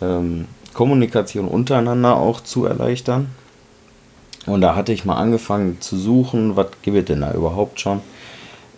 [0.00, 3.28] ähm, Kommunikation untereinander auch zu erleichtern.
[4.46, 8.00] Und da hatte ich mal angefangen zu suchen, was gibt es denn da überhaupt schon.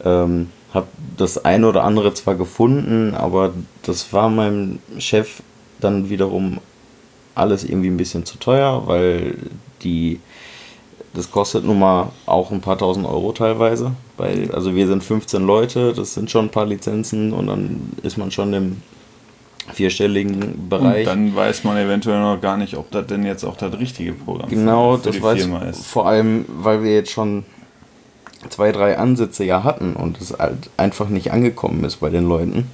[0.04, 5.42] Ähm, habe das eine oder andere zwar gefunden, aber das war meinem Chef
[5.80, 6.58] dann wiederum
[7.34, 9.36] alles irgendwie ein bisschen zu teuer, weil
[9.82, 10.20] die
[11.14, 13.92] das kostet nun mal auch ein paar tausend Euro teilweise.
[14.16, 18.18] Bei, also wir sind 15 Leute, das sind schon ein paar Lizenzen und dann ist
[18.18, 18.82] man schon im
[19.72, 21.06] vierstelligen Bereich.
[21.06, 24.12] Und dann weiß man eventuell noch gar nicht, ob das denn jetzt auch das richtige
[24.12, 25.86] Programm genau, für, für das weiß Firma ist.
[25.86, 27.44] Vor allem, weil wir jetzt schon
[28.50, 32.68] zwei, drei Ansätze ja hatten und es halt einfach nicht angekommen ist bei den Leuten.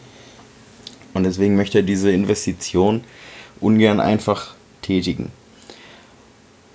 [1.14, 3.02] Und deswegen möchte er diese Investition
[3.60, 5.30] ungern einfach tätigen.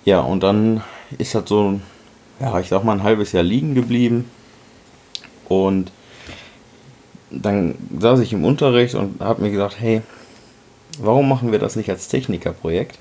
[0.04, 0.84] Ja, und dann
[1.17, 1.80] ist das so,
[2.39, 4.30] ja, ich sag mal, ein halbes Jahr liegen geblieben.
[5.48, 5.91] Und
[7.32, 10.02] dann saß ich im Unterricht und habe mir gedacht, hey,
[11.00, 13.00] warum machen wir das nicht als Technikerprojekt?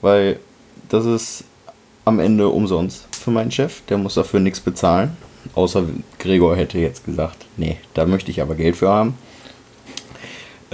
[0.00, 0.38] Weil
[0.88, 1.44] das ist
[2.04, 5.16] am Ende umsonst für meinen Chef, der muss dafür nichts bezahlen.
[5.54, 5.84] Außer
[6.18, 9.14] Gregor hätte jetzt gesagt, nee, da möchte ich aber Geld für haben.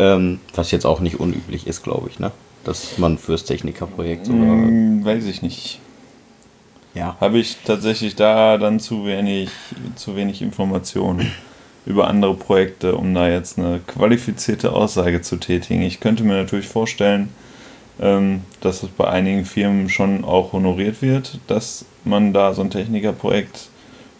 [0.00, 2.32] Ähm, was jetzt auch nicht unüblich ist, glaube ich, ne?
[2.64, 4.38] Dass man fürs Technikerprojekt oder.
[4.38, 5.78] Hm, weiß ich nicht.
[6.94, 7.18] Ja.
[7.20, 9.50] Habe ich tatsächlich da dann zu wenig,
[9.96, 11.30] zu wenig Informationen
[11.86, 15.82] über andere Projekte, um da jetzt eine qualifizierte Aussage zu tätigen.
[15.82, 17.28] Ich könnte mir natürlich vorstellen,
[18.00, 22.70] ähm, dass es bei einigen Firmen schon auch honoriert wird, dass man da so ein
[22.70, 23.68] Technikerprojekt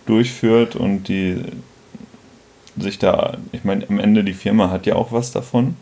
[0.05, 1.37] durchführt und die
[2.79, 5.77] sich da, ich meine, am Ende die Firma hat ja auch was davon,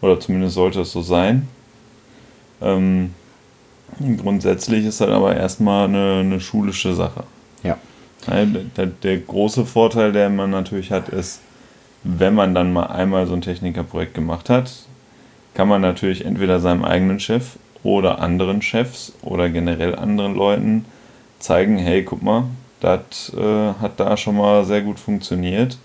[0.00, 1.48] oder zumindest sollte es so sein.
[2.60, 3.14] Ähm,
[4.18, 7.24] grundsätzlich ist das aber erstmal eine, eine schulische Sache.
[7.62, 7.78] Ja.
[8.76, 11.40] Der, der große Vorteil, der man natürlich hat, ist,
[12.02, 14.72] wenn man dann mal einmal so ein Technikerprojekt gemacht hat,
[15.54, 20.84] kann man natürlich entweder seinem eigenen Chef oder anderen Chefs oder generell anderen Leuten
[21.38, 22.44] zeigen, hey, guck mal,
[22.80, 25.78] das äh, hat da schon mal sehr gut funktioniert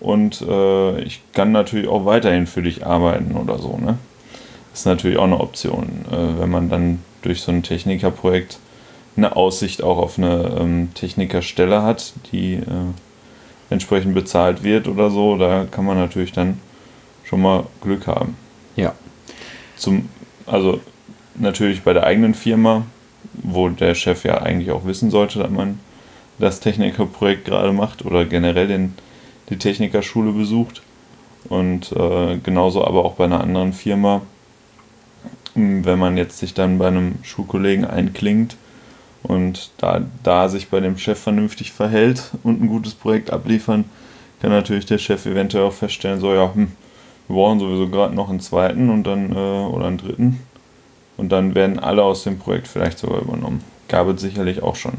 [0.00, 3.76] und äh, ich kann natürlich auch weiterhin für dich arbeiten oder so.
[3.76, 3.98] Ne?
[4.70, 8.58] Das ist natürlich auch eine Option, äh, wenn man dann durch so ein Technikerprojekt
[9.16, 12.62] eine Aussicht auch auf eine ähm, Technikerstelle hat, die äh,
[13.70, 16.60] entsprechend bezahlt wird oder so, da kann man natürlich dann
[17.24, 18.36] schon mal Glück haben.
[18.76, 18.94] Ja.
[19.76, 20.08] Zum,
[20.46, 20.80] also
[21.34, 22.86] natürlich bei der eigenen Firma,
[23.34, 25.80] wo der Chef ja eigentlich auch wissen sollte, dass man
[26.38, 28.94] das Technikerprojekt gerade macht oder generell den,
[29.48, 30.82] die Technikerschule besucht.
[31.48, 34.22] Und äh, genauso aber auch bei einer anderen Firma,
[35.54, 38.56] wenn man jetzt sich dann bei einem Schulkollegen einklingt
[39.22, 43.84] und da, da sich bei dem Chef vernünftig verhält und ein gutes Projekt abliefern,
[44.40, 46.72] kann natürlich der Chef eventuell auch feststellen, so ja, hm,
[47.26, 50.40] wir brauchen sowieso gerade noch einen zweiten und dann äh, oder einen dritten.
[51.16, 53.62] Und dann werden alle aus dem Projekt vielleicht sogar übernommen.
[53.88, 54.94] Gab es sicherlich auch schon.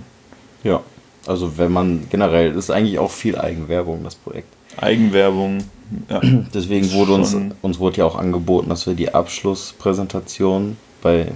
[0.63, 0.81] Ja,
[1.29, 4.47] also wenn man generell, das ist eigentlich auch viel Eigenwerbung, das Projekt.
[4.77, 5.59] Eigenwerbung,
[6.09, 6.21] ja.
[6.53, 11.31] Deswegen wurde uns, uns wurde ja auch angeboten, dass wir die Abschlusspräsentation bei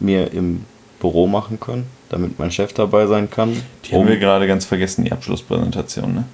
[0.00, 0.64] mir im
[1.00, 1.86] Büro machen können.
[2.08, 3.56] damit mein Chef dabei sein kann.
[3.84, 6.24] Die haben wir gerade ganz vergessen, die Abschlusspräsentation, ne?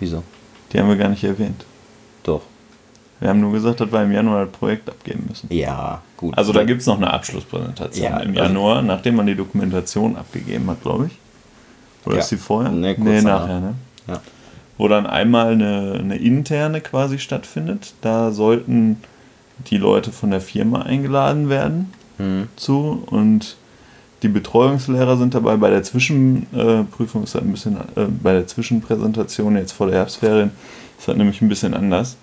[0.00, 0.22] Wieso?
[0.72, 1.64] Die haben wir gar nicht erwähnt.
[2.24, 2.42] Doch.
[3.20, 5.46] Wir haben nur gesagt, dass wir im Januar das Projekt abgeben müssen.
[5.52, 6.36] Ja, gut.
[6.38, 10.16] Also da gibt es noch eine Abschlusspräsentation Ja, im also- Januar, nachdem man die Dokumentation
[10.16, 11.12] abgegeben hat, glaube ich.
[12.06, 12.20] Oder Ja.
[12.20, 12.70] ist die vorher?
[12.72, 13.74] Nee, kurz nee nachher, ne?
[14.08, 14.20] Ja.
[14.78, 17.92] Wo dann einmal eine, eine interne quasi stattfindet.
[18.00, 18.98] Da sollten
[19.66, 22.48] die Leute von der Firma eingeladen werden Hm.
[22.56, 23.56] zu und
[24.22, 25.56] die Betreuungslehrer sind dabei.
[25.56, 29.96] Bei der Zwischenprüfung äh, ist das ein bisschen, äh, bei der Zwischenpräsentation jetzt vor der
[29.96, 30.50] Herbstferien
[30.98, 32.16] ist das nämlich ein bisschen anders.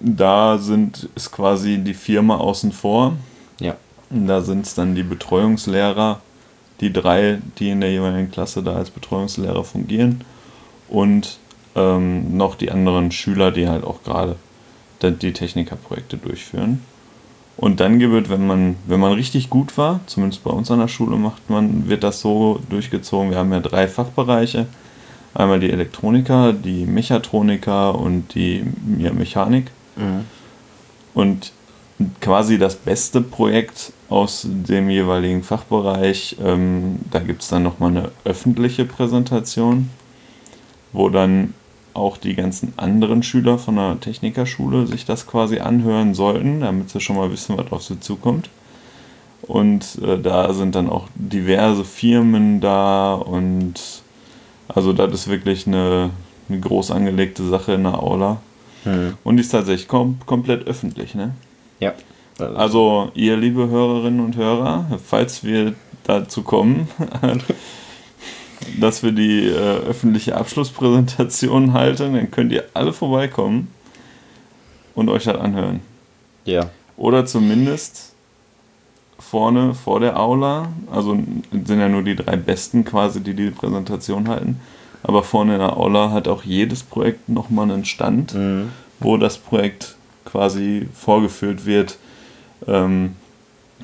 [0.00, 3.14] Da sind, ist quasi die Firma außen vor.
[3.60, 3.74] Ja.
[4.10, 6.20] Und Da sind es dann die Betreuungslehrer,
[6.84, 10.22] die drei, die in der jeweiligen Klasse da als Betreuungslehrer fungieren
[10.88, 11.38] und
[11.74, 14.36] ähm, noch die anderen Schüler, die halt auch gerade
[14.98, 16.82] dann die Technikerprojekte durchführen.
[17.56, 20.88] Und dann wird, wenn man, wenn man richtig gut war, zumindest bei uns an der
[20.88, 23.30] Schule macht man, wird das so durchgezogen.
[23.30, 24.66] Wir haben ja drei Fachbereiche.
[25.34, 28.64] Einmal die Elektroniker, die Mechatroniker und die
[28.98, 29.70] ja, Mechanik.
[29.96, 30.26] Mhm.
[31.14, 31.52] Und
[32.20, 38.10] quasi das beste Projekt aus dem jeweiligen Fachbereich, ähm, da gibt es dann nochmal eine
[38.24, 39.90] öffentliche Präsentation,
[40.92, 41.54] wo dann
[41.94, 47.00] auch die ganzen anderen Schüler von der Technikerschule sich das quasi anhören sollten, damit sie
[47.00, 48.50] schon mal wissen, was auf sie zukommt.
[49.42, 53.74] Und äh, da sind dann auch diverse Firmen da und
[54.68, 56.10] also das ist wirklich eine,
[56.48, 58.40] eine groß angelegte Sache in der Aula.
[58.84, 59.16] Hm.
[59.22, 61.34] Und die ist tatsächlich kom komplett öffentlich, ne?
[61.84, 61.92] Ja.
[62.56, 66.88] Also ihr liebe Hörerinnen und Hörer, falls wir dazu kommen,
[68.80, 69.52] dass wir die äh,
[69.88, 73.68] öffentliche Abschlusspräsentation halten, dann könnt ihr alle vorbeikommen
[74.94, 75.80] und euch das anhören.
[76.44, 76.70] ja.
[76.96, 78.12] Oder zumindest
[79.18, 81.18] vorne vor der Aula, also
[81.50, 84.60] sind ja nur die drei Besten quasi, die die Präsentation halten,
[85.02, 88.68] aber vorne in der Aula hat auch jedes Projekt nochmal einen Stand, Mhm.
[89.00, 91.98] wo das Projekt quasi vorgeführt wird,
[92.66, 93.16] ähm,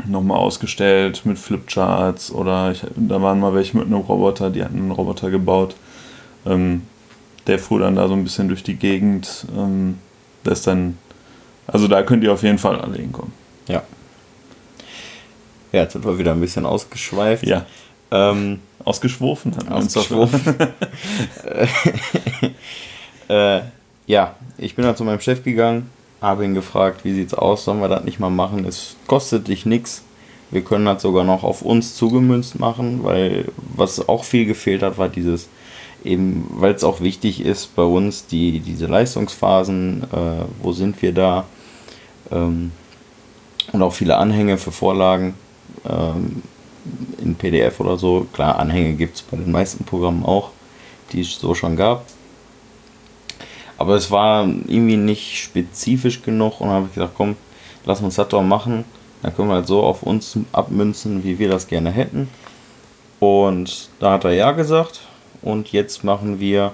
[0.07, 4.79] nochmal ausgestellt mit Flipcharts oder ich, da waren mal welche mit einem Roboter, die hatten
[4.79, 5.77] einen Roboter gebaut.
[6.47, 6.83] Ähm,
[7.47, 9.47] der fuhr dann da so ein bisschen durch die Gegend.
[9.57, 9.99] Ähm,
[10.45, 10.99] das ist dann,
[11.67, 13.33] also da könnt ihr auf jeden Fall alle hinkommen.
[13.69, 13.83] Ja.
[15.73, 17.47] Ja, jetzt sind wir wieder ein bisschen ausgeschweift.
[17.47, 17.67] Ja,
[18.11, 20.57] Ähm, ausgeschworfen hat man ausgeschwofen.
[23.29, 23.61] äh,
[24.07, 25.89] ja, ich bin dann zu meinem Chef gegangen,
[26.21, 28.65] habe ihn gefragt, wie sieht's aus, sollen wir das nicht mal machen?
[28.65, 30.03] Es kostet dich nichts.
[30.51, 34.99] Wir können das sogar noch auf uns zugemünzt machen, weil was auch viel gefehlt hat,
[34.99, 35.49] war dieses
[36.05, 41.13] eben, weil es auch wichtig ist bei uns, die, diese Leistungsphasen, äh, wo sind wir
[41.13, 41.45] da?
[42.31, 42.73] Ähm,
[43.73, 45.35] und auch viele Anhänge für Vorlagen
[45.89, 46.43] ähm,
[47.23, 48.27] in PDF oder so.
[48.33, 50.51] Klar, Anhänge gibt es bei den meisten Programmen auch,
[51.13, 52.05] die es so schon gab.
[53.81, 57.37] Aber es war irgendwie nicht spezifisch genug und habe ich gesagt, komm,
[57.87, 58.85] lass uns das doch machen.
[59.23, 62.29] Dann können wir halt so auf uns abmünzen, wie wir das gerne hätten.
[63.21, 65.01] Und da hat er ja gesagt.
[65.41, 66.73] Und jetzt machen wir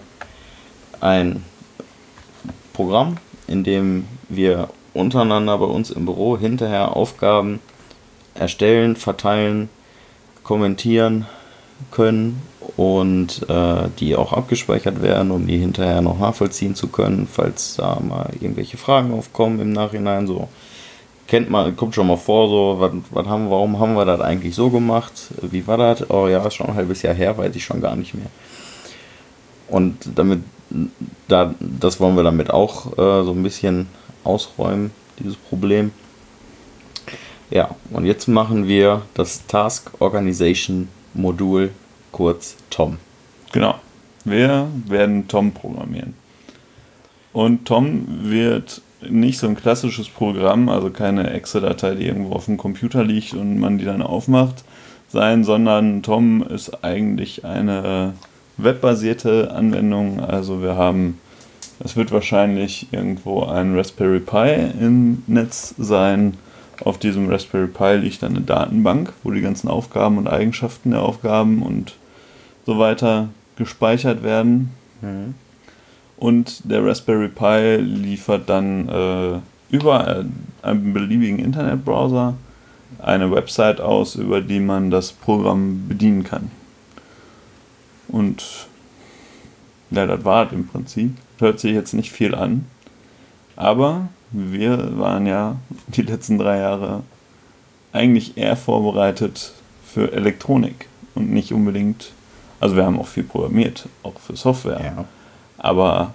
[1.01, 1.45] ein
[2.73, 7.61] Programm, in dem wir untereinander bei uns im Büro hinterher Aufgaben
[8.35, 9.69] erstellen, verteilen,
[10.43, 11.27] kommentieren
[11.91, 12.43] können
[12.77, 17.99] und äh, die auch abgespeichert werden, um die hinterher noch nachvollziehen zu können, falls da
[18.01, 20.27] mal irgendwelche Fragen aufkommen im Nachhinein.
[20.27, 20.49] So
[21.27, 24.55] kennt man, kommt schon mal vor, so was, was haben, warum haben wir das eigentlich
[24.55, 25.13] so gemacht?
[25.43, 26.09] Wie war das?
[26.11, 28.31] Oh ja, ist schon ein halbes Jahr her, weiß ich schon gar nicht mehr.
[29.69, 30.41] Und damit,
[31.29, 33.89] da, das wollen wir damit auch äh, so ein bisschen
[34.25, 35.93] ausräumen, dieses Problem.
[37.51, 41.71] Ja, und jetzt machen wir das Task Organization Modul,
[42.13, 42.99] kurz TOM.
[43.53, 43.77] Genau.
[44.25, 46.15] Wir werden Tom programmieren.
[47.33, 52.57] Und Tom wird nicht so ein klassisches Programm, also keine Excel-Datei, die irgendwo auf dem
[52.57, 54.65] Computer liegt und man die dann aufmacht,
[55.09, 58.15] sein, sondern Tom ist eigentlich eine
[58.57, 60.21] webbasierte Anwendung.
[60.21, 61.21] Also wir haben,
[61.85, 66.35] es wird wahrscheinlich irgendwo ein Raspberry Pi im Netz sein.
[66.85, 71.03] Auf diesem Raspberry Pi liegt dann eine Datenbank, wo die ganzen Aufgaben und Eigenschaften der
[71.03, 71.95] Aufgaben und
[72.67, 74.73] so weiter gespeichert werden.
[76.17, 79.39] Und der Raspberry Pi liefert dann äh,
[79.75, 80.25] über
[80.63, 82.35] einen beliebigen Internetbrowser
[82.99, 86.51] eine Website aus, über die man das Programm bedienen kann.
[88.09, 88.69] Und
[89.91, 91.17] ja, das war es im Prinzip.
[91.39, 92.67] Hört sich jetzt nicht viel an.
[93.57, 95.57] Aber wir waren ja
[95.89, 97.03] die letzten drei Jahre
[97.93, 99.53] eigentlich eher vorbereitet
[99.87, 102.13] für Elektronik und nicht unbedingt.
[102.61, 104.81] Also wir haben auch viel programmiert, auch für Software.
[104.85, 105.05] Ja.
[105.59, 106.15] Aber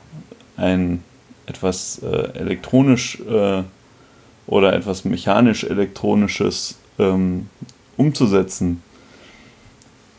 [0.58, 1.04] ein
[1.48, 3.64] etwas äh, elektronisch äh,
[4.46, 7.50] oder etwas mechanisch-elektronisches ähm,
[7.98, 8.84] umzusetzen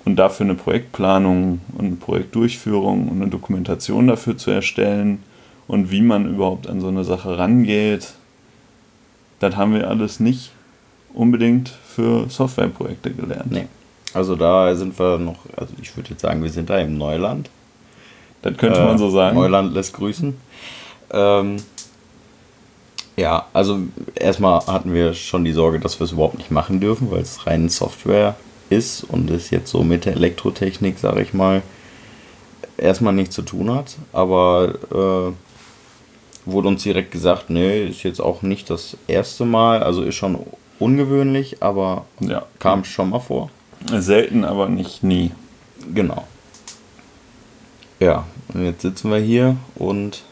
[0.05, 5.23] und dafür eine Projektplanung und eine Projektdurchführung und eine Dokumentation dafür zu erstellen
[5.73, 8.13] und wie man überhaupt an so eine Sache rangeht,
[9.41, 10.53] das haben wir alles nicht
[11.15, 13.51] unbedingt für Softwareprojekte gelernt.
[13.51, 13.69] Nee.
[14.13, 17.49] Also da sind wir noch, also ich würde jetzt sagen, wir sind da im Neuland.
[18.43, 19.35] Das könnte man so sagen.
[19.35, 20.37] Neuland lässt grüßen.
[21.11, 21.57] Ähm,
[23.17, 23.79] ja, also
[24.15, 27.47] erstmal hatten wir schon die Sorge, dass wir es überhaupt nicht machen dürfen, weil es
[27.47, 28.35] rein Software
[28.69, 31.63] ist und es jetzt so mit der Elektrotechnik, sage ich mal,
[32.77, 33.97] erstmal nichts zu tun hat.
[34.13, 34.75] Aber
[35.31, 35.52] äh,
[36.45, 40.39] wurde uns direkt gesagt, nee, ist jetzt auch nicht das erste Mal, also ist schon
[40.79, 42.45] ungewöhnlich, aber Ja.
[42.59, 43.51] kam schon mal vor.
[43.93, 45.31] Selten, aber nicht nie.
[45.95, 46.25] Genau.
[48.01, 50.23] Ja, und jetzt sitzen wir hier und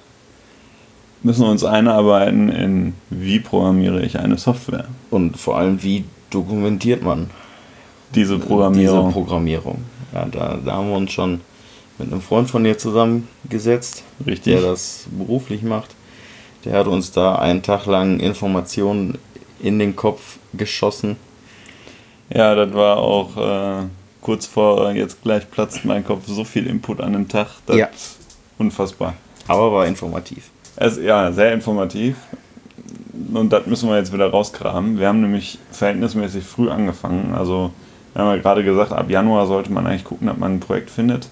[1.23, 4.87] Müssen uns einarbeiten in, wie programmiere ich eine Software.
[5.11, 7.29] Und vor allem, wie dokumentiert man
[8.15, 9.09] Diese Programmierung.
[9.09, 9.85] diese Programmierung?
[10.15, 11.43] Ja, da, da haben wir uns schon
[11.99, 14.55] mit einem Freund von dir zusammengesetzt, Richtig.
[14.55, 15.91] der das beruflich macht.
[16.65, 19.19] Der hat uns da einen Tag lang Informationen
[19.61, 21.17] in den Kopf geschossen.
[22.33, 23.87] Ja, das war auch äh,
[24.21, 27.49] kurz vor, jetzt gleich platzt mein Kopf so viel Input an dem Tag.
[27.67, 27.89] Das Ja.
[28.59, 29.15] Unfassbar.
[29.49, 30.51] Aber war informativ.
[30.77, 32.17] Es, ja, sehr informativ.
[33.33, 34.99] Und das müssen wir jetzt wieder rauskramen.
[34.99, 37.35] Wir haben nämlich verhältnismäßig früh angefangen.
[37.35, 37.73] Also,
[38.13, 40.91] wir haben ja gerade gesagt, ab Januar sollte man eigentlich gucken, ob man ein Projekt
[40.91, 41.29] findet.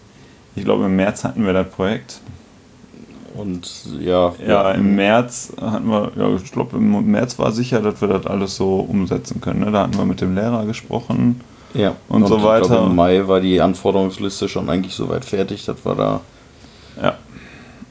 [0.56, 2.20] Ich glaube, im März hatten wir das Projekt.
[3.38, 3.70] Und
[4.00, 8.08] ja, Ja, im März hatten wir, ja, ich glaube, im März war sicher, dass wir
[8.08, 9.60] das alles so umsetzen können.
[9.60, 9.70] Ne?
[9.70, 11.40] Da hatten wir mit dem Lehrer gesprochen.
[11.74, 11.94] ja.
[12.08, 12.66] und so ich weiter.
[12.68, 16.20] Glaub, Im Mai war die Anforderungsliste schon eigentlich soweit fertig, dass wir da
[17.02, 17.14] Ja.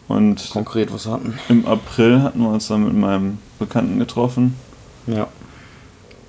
[0.09, 1.37] Und konkret was hatten.
[1.49, 4.55] im April hatten wir uns dann mit meinem Bekannten getroffen,
[5.05, 5.27] Ja.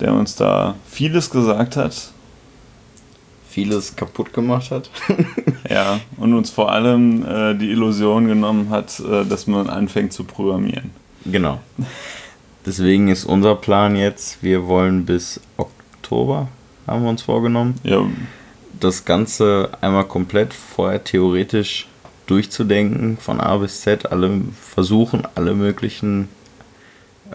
[0.00, 2.12] der uns da vieles gesagt hat.
[3.58, 4.90] Vieles kaputt gemacht hat.
[5.68, 10.24] Ja, und uns vor allem äh, die Illusion genommen hat, äh, dass man anfängt zu
[10.24, 10.92] programmieren.
[11.26, 11.60] Genau.
[12.64, 16.48] Deswegen ist unser Plan jetzt, wir wollen bis Oktober,
[16.86, 18.02] haben wir uns vorgenommen, Ja,
[18.80, 21.86] das Ganze einmal komplett vorher theoretisch
[22.26, 26.28] durchzudenken, von A bis Z, alle versuchen, alle möglichen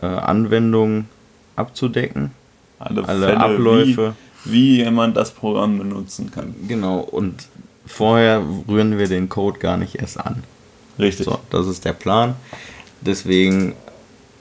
[0.02, 1.08] äh, Anwendungen
[1.56, 2.32] abzudecken,
[2.80, 4.16] alle, alle Fälle, Abläufe.
[4.16, 6.56] Wie, wie jemand das Programm benutzen kann.
[6.68, 7.48] Genau, und
[7.86, 10.44] vorher rühren wir den Code gar nicht erst an.
[11.00, 11.26] Richtig.
[11.26, 12.36] So, das ist der Plan.
[13.02, 13.74] Deswegen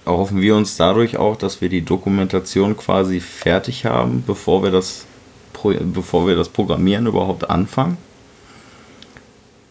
[0.05, 5.07] erhoffen wir uns dadurch auch, dass wir die Dokumentation quasi fertig haben, bevor wir das,
[5.63, 7.97] bevor wir das Programmieren überhaupt anfangen.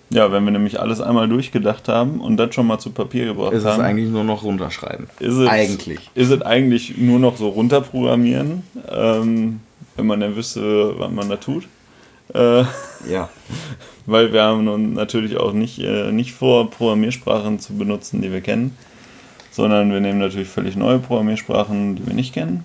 [0.09, 3.53] Ja, wenn wir nämlich alles einmal durchgedacht haben und das schon mal zu Papier gebracht
[3.53, 5.07] Ist es haben, eigentlich nur noch runterschreiben.
[5.19, 6.11] ist es, eigentlich.
[6.15, 9.61] ist es eigentlich nur noch so runterprogrammieren, ähm,
[9.95, 11.67] wenn man dann wüsste, was man da tut.
[12.33, 12.63] Äh,
[13.09, 13.29] Ja.
[14.05, 18.41] weil wir haben nun natürlich auch nicht, äh, nicht vor, Programmiersprachen zu benutzen, die wir
[18.41, 18.75] kennen,
[19.51, 22.63] sondern wir nehmen natürlich völlig neue Programmiersprachen, die wir nicht kennen.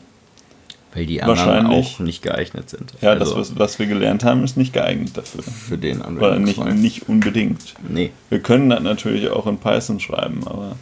[0.94, 2.94] Weil die anderen auch nicht geeignet sind.
[3.02, 5.42] Ja, Also das, was, was wir gelernt haben, ist nicht geeignet dafür.
[5.42, 7.74] für den Oder nicht, nicht unbedingt.
[7.86, 8.12] Nee.
[8.30, 10.76] Wir können das natürlich auch in Python schreiben, aber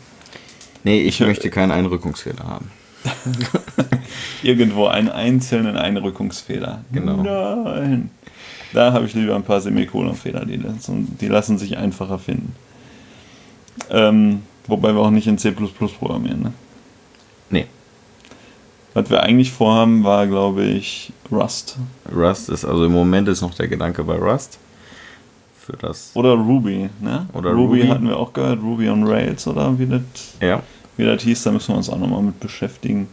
[0.84, 2.70] Nee, ich Ich- möchte keinen Einrückungsfehler haben.
[4.42, 6.84] irgendwo einen einzelnen Einrückungsfehler.
[6.92, 7.16] Genau.
[7.22, 8.10] Nein.
[8.72, 12.54] Da habe ich lieber ein paar Semikolonfehler, die lassen, die lassen sich einfacher finden.
[13.90, 16.42] Ähm, wobei wir auch nicht in C programmieren.
[16.42, 16.52] Ne?
[17.50, 17.66] Nee.
[18.94, 21.78] Was wir eigentlich vorhaben, war, glaube ich, Rust.
[22.14, 24.58] Rust ist, also im Moment ist noch der Gedanke bei Rust.
[25.58, 26.10] Für das.
[26.14, 26.90] Oder Ruby.
[27.00, 27.26] Ne?
[27.32, 27.88] Oder Ruby, Ruby.
[27.88, 28.60] hatten wir auch gehört.
[28.62, 30.02] Ruby on Rails oder wie das,
[30.40, 30.62] Ja.
[30.96, 31.42] Wie das hieß.
[31.44, 33.08] Da müssen wir uns auch nochmal mit beschäftigen,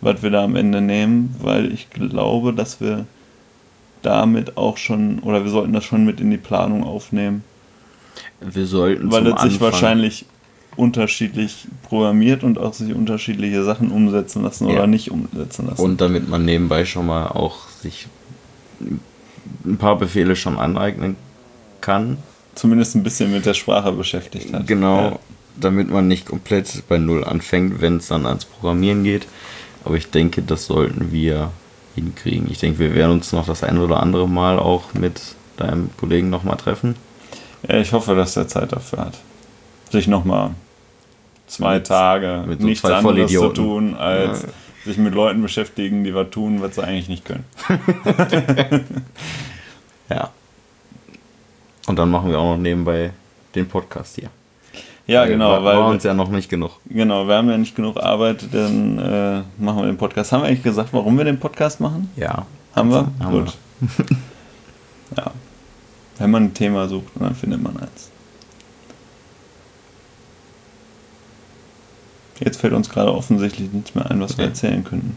[0.00, 1.34] was wir da am Ende nehmen.
[1.40, 3.06] Weil ich glaube, dass wir
[4.02, 7.44] damit auch schon, oder wir sollten das schon mit in die Planung aufnehmen.
[8.40, 10.24] Wir sollten Weil es sich wahrscheinlich
[10.76, 14.74] unterschiedlich programmiert und auch sich unterschiedliche Sachen umsetzen lassen Ja.
[14.76, 15.82] oder nicht umsetzen lassen.
[15.82, 18.06] Und damit man nebenbei schon mal auch sich
[19.64, 21.16] ein paar Befehle schon aneignen
[21.80, 22.18] kann.
[22.54, 24.66] zumindest ein bisschen mit der Sprache beschäftigt hat.
[24.66, 25.18] Genau, Ja.
[25.56, 29.26] Damit man nicht komplett bei Null anfängt, wenn es dann ans Programmieren geht.
[29.84, 31.50] Aber ich denke, das sollten wir
[31.94, 32.50] hinkriegen.
[32.50, 35.20] Ich denke, wir werden uns noch das ein oder andere Mal auch mit
[35.56, 36.96] deinem Kollegen nochmal treffen.
[37.68, 39.18] Ja, ich hoffe, dass der Zeit dafür hat.
[39.90, 40.50] Sich nochmal
[41.46, 44.48] zwei Mit- Tage mit so nichts zwei anderes zu tun, als Ja.
[44.84, 47.44] sich mit Leuten beschäftigen, die was tun, was sie eigentlich nicht können.
[50.08, 50.30] Ja.
[51.86, 53.10] Und dann machen wir auch noch nebenbei
[53.54, 54.28] den Podcast hier.
[55.10, 56.70] Ja, Weil genau, war, weil war uns ja noch nicht genug.
[56.88, 60.30] genau, wir haben ja nicht genug Arbeit, dann äh, machen wir den Podcast.
[60.30, 62.08] Haben wir eigentlich gesagt, warum wir den Podcast machen?
[62.14, 62.46] Ja.
[62.76, 63.10] Haben wir?
[63.18, 63.56] Haben Gut.
[65.16, 65.32] ja.
[66.18, 68.10] Wenn man ein Thema sucht, dann findet man eins.
[72.38, 74.50] Jetzt fällt uns gerade offensichtlich nichts mehr ein, was wir Okay.
[74.50, 75.16] erzählen könnten.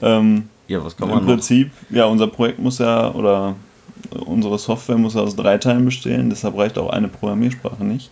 [0.00, 1.32] Ähm, Ja, was kann Im man noch?
[1.32, 3.56] Prinzip, ja, unser Projekt muss ja, oder
[4.26, 8.10] unsere Software muss ja aus drei Teilen bestehen, deshalb reicht auch eine Programmiersprache nicht.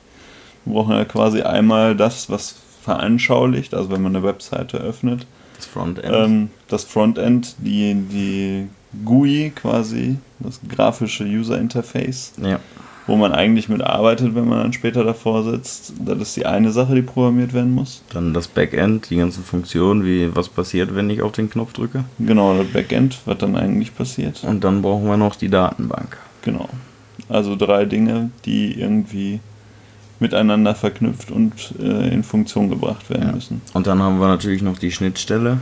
[0.64, 5.66] Wir brauchen ja quasi einmal das, was veranschaulicht, also wenn man eine Webseite öffnet, Das
[5.66, 6.06] Frontend.
[6.12, 8.66] ähm, das Frontend, die, die
[9.04, 12.58] GUI quasi, das grafische User Interface, ja.
[13.06, 15.92] wo man eigentlich mit arbeitet, wenn man dann später davor sitzt.
[16.04, 18.02] Das ist die eine Sache, die programmiert werden muss.
[18.12, 22.04] Dann das Backend, die ganzen Funktionen, wie was passiert, wenn ich auf den Knopf drücke.
[22.18, 24.42] Genau, das Backend, was dann eigentlich passiert.
[24.42, 26.16] Und dann brauchen wir noch die Datenbank.
[26.42, 26.68] Genau.
[27.28, 29.38] Also drei Dinge, die irgendwie
[30.20, 33.32] miteinander verknüpft und äh, in Funktion gebracht werden Ja.
[33.32, 33.60] müssen.
[33.72, 35.58] Und dann haben wir natürlich noch die Schnittstelle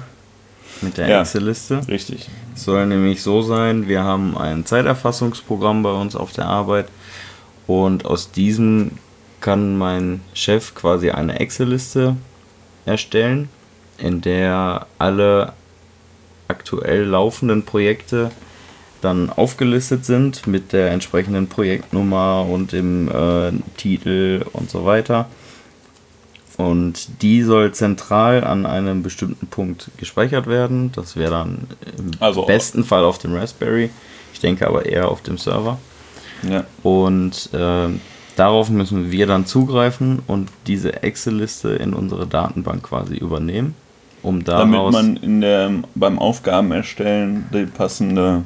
[0.82, 1.20] mit der Ja.
[1.22, 1.80] Excel-Liste.
[1.88, 2.28] Richtig.
[2.54, 6.86] Es soll nämlich so sein, wir haben ein Zeiterfassungsprogramm bei uns auf der Arbeit
[7.66, 8.92] und aus diesem
[9.40, 12.16] kann mein Chef quasi eine Excel-Liste
[12.84, 13.48] erstellen,
[13.98, 15.52] in der alle
[16.48, 18.30] aktuell laufenden Projekte
[19.00, 25.28] dann aufgelistet sind mit der entsprechenden Projektnummer und dem äh, Titel und so weiter.
[26.56, 30.90] Und die soll zentral an einem bestimmten Punkt gespeichert werden.
[30.92, 33.90] Das wäre dann im Also- besten Fall auf dem Raspberry.
[34.32, 35.78] Ich denke aber eher auf dem Server.
[36.48, 36.64] Ja.
[36.82, 38.00] Und ähm,
[38.36, 43.74] darauf müssen wir dann zugreifen und diese Excel-Liste in unsere Datenbank quasi übernehmen,
[44.22, 48.42] um Damit daraus man in der, beim Aufgaben erstellen die passende,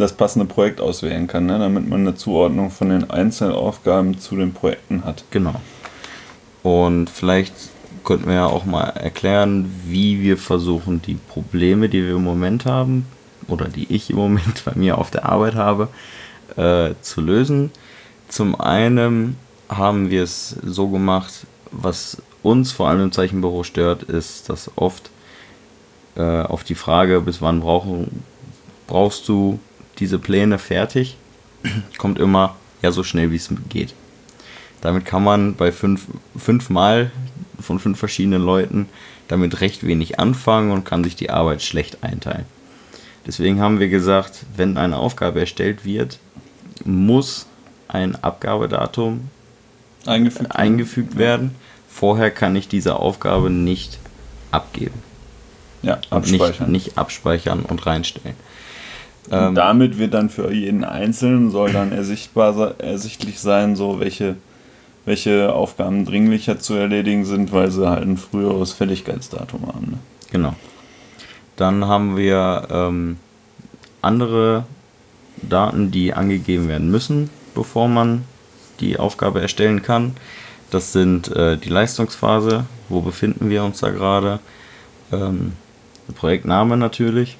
[0.00, 1.58] das passende Projekt auswählen kann, ne?
[1.58, 5.24] damit man eine Zuordnung von den einzelnen Aufgaben zu den Projekten hat.
[5.30, 5.54] Genau.
[6.62, 7.54] Und vielleicht
[8.04, 12.66] könnten wir ja auch mal erklären, wie wir versuchen, die Probleme, die wir im Moment
[12.66, 13.06] haben,
[13.48, 15.88] oder die ich im Moment bei mir auf der Arbeit habe,
[16.56, 17.70] äh, zu lösen.
[18.28, 19.36] Zum einen
[19.68, 25.10] haben wir es so gemacht, was uns vor allem im Zeichenbüro stört, ist, dass oft
[26.16, 28.22] äh, auf die Frage, bis wann brauchen,
[28.86, 29.58] brauchst du
[30.00, 31.16] diese Pläne fertig,
[31.98, 33.94] kommt immer, ja, so schnell wie es geht.
[34.80, 37.10] Damit kann man bei fünf, fünfmal
[37.60, 38.88] von fünf verschiedenen Leuten
[39.28, 42.46] damit recht wenig anfangen und kann sich die Arbeit schlecht einteilen.
[43.26, 46.18] Deswegen haben wir gesagt, wenn eine Aufgabe erstellt wird,
[46.84, 47.46] muss
[47.88, 49.28] ein Abgabedatum
[50.06, 50.56] Eingefügt.
[50.56, 51.54] eingefügt werden.
[51.88, 53.98] Vorher kann ich diese Aufgabe nicht
[54.50, 55.02] abgeben.
[55.82, 56.72] Ja, Und nicht, abspeichern.
[56.72, 58.36] nicht abspeichern und reinstellen.
[59.30, 64.36] Ähm, damit wird dann für jeden Einzelnen soll dann ersichtbar, ersichtlich sein, so welche,
[65.04, 69.86] welche Aufgaben dringlicher zu erledigen sind, weil sie halt ein früheres Fälligkeitsdatum haben.
[69.92, 69.98] Ne?
[70.32, 70.54] Genau.
[71.56, 73.18] Dann haben wir ähm,
[74.00, 74.64] andere
[75.42, 78.24] Daten, die angegeben werden müssen, bevor man
[78.80, 80.16] die Aufgabe erstellen kann.
[80.70, 84.38] Das sind äh, die Leistungsphase, wo befinden wir uns da gerade,
[85.12, 85.52] ähm,
[86.08, 87.36] der Projektname natürlich,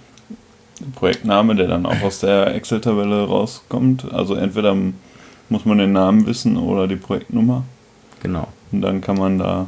[0.94, 4.12] Projektname, der dann auch aus der Excel-Tabelle rauskommt.
[4.12, 4.76] Also entweder
[5.48, 7.64] muss man den Namen wissen oder die Projektnummer.
[8.22, 8.48] genau.
[8.72, 9.66] Und dann kann man da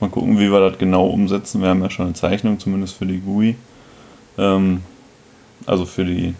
[0.00, 1.60] mal gucken, wie wir das genau umsetzen.
[1.60, 3.56] Wir haben ja schon eine Zeichnung, zumindest für die GUI.
[4.38, 4.80] Ähm,
[5.66, 6.34] also für die,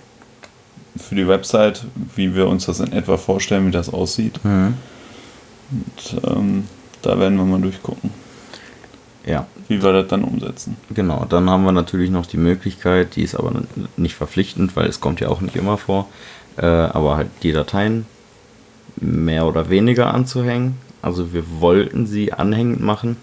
[0.97, 1.85] für die Website,
[2.17, 4.43] wie wir uns das in etwa vorstellen, wie das aussieht.
[4.45, 4.75] Mhm.
[5.71, 6.65] Und ähm,
[7.03, 8.11] da werden wir mal durchgucken,
[9.27, 10.77] Ja, wie wir das dann umsetzen.
[10.91, 13.53] Genau, dann haben wir natürlich noch die Möglichkeit, die ist aber
[13.97, 16.09] nicht verpflichtend, weil es kommt ja auch nicht immer vor,
[16.57, 18.07] äh, aber halt die Dateien
[18.97, 20.77] mehr oder weniger anzuhängen.
[21.01, 23.17] Also wir wollten sie anhängend machen,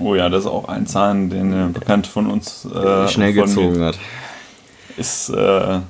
[0.00, 3.82] Oh ja, das ist auch ein Zahn, den ein Bekannt von uns äh, schnell gezogen
[3.84, 3.98] hat.
[4.96, 5.80] Ist äh,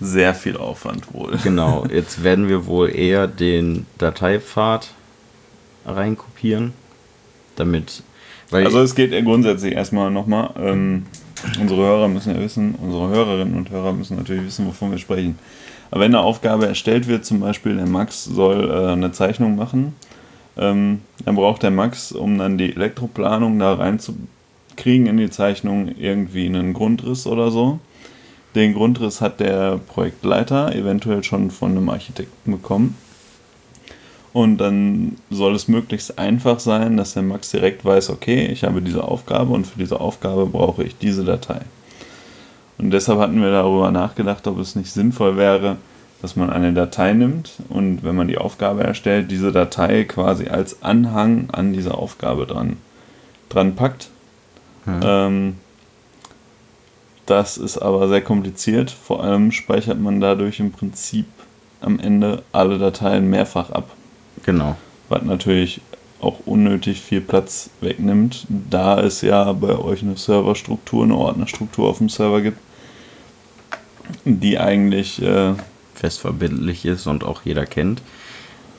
[0.00, 1.36] sehr viel Aufwand wohl.
[1.42, 4.88] Genau, jetzt werden wir wohl eher den Dateipfad
[5.84, 6.72] reinkopieren,
[7.56, 8.02] damit,
[8.50, 11.06] weil Also es geht grundsätzlich erstmal nochmal, ähm,
[11.60, 15.38] unsere Hörer müssen ja wissen, unsere Hörerinnen und Hörer müssen natürlich wissen, wovon wir sprechen.
[15.90, 19.94] Aber wenn eine Aufgabe erstellt wird, zum Beispiel der Max soll äh, eine Zeichnung machen,
[20.56, 26.46] ähm, dann braucht der Max, um dann die Elektroplanung da reinzukriegen in die Zeichnung, irgendwie
[26.46, 27.78] einen Grundriss oder so.
[28.54, 32.96] Den Grundriss hat der Projektleiter eventuell schon von einem Architekten bekommen.
[34.32, 38.82] Und dann soll es möglichst einfach sein, dass der Max direkt weiß, okay, ich habe
[38.82, 41.60] diese Aufgabe und für diese Aufgabe brauche ich diese Datei.
[42.76, 45.76] Und deshalb hatten wir darüber nachgedacht, ob es nicht sinnvoll wäre,
[46.22, 50.82] dass man eine Datei nimmt und wenn man die Aufgabe erstellt, diese Datei quasi als
[50.82, 52.76] Anhang an diese Aufgabe dran,
[53.48, 54.10] dran packt.
[54.84, 55.00] Hm.
[55.02, 55.56] Ähm,
[57.26, 58.90] das ist aber sehr kompliziert.
[58.90, 61.26] Vor allem speichert man dadurch im Prinzip
[61.80, 63.90] am Ende alle Dateien mehrfach ab.
[64.44, 64.76] Genau.
[65.08, 65.80] Was natürlich
[66.20, 71.98] auch unnötig viel Platz wegnimmt, da es ja bei euch eine Serverstruktur, eine Ordnerstruktur auf
[71.98, 72.58] dem Server gibt,
[74.24, 75.54] die eigentlich äh,
[75.94, 78.02] fest verbindlich ist und auch jeder kennt.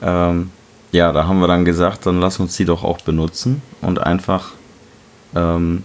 [0.02, 0.52] Ähm,
[0.92, 4.52] ja, da haben wir dann gesagt, dann lass uns die doch auch benutzen und einfach
[5.36, 5.84] ähm,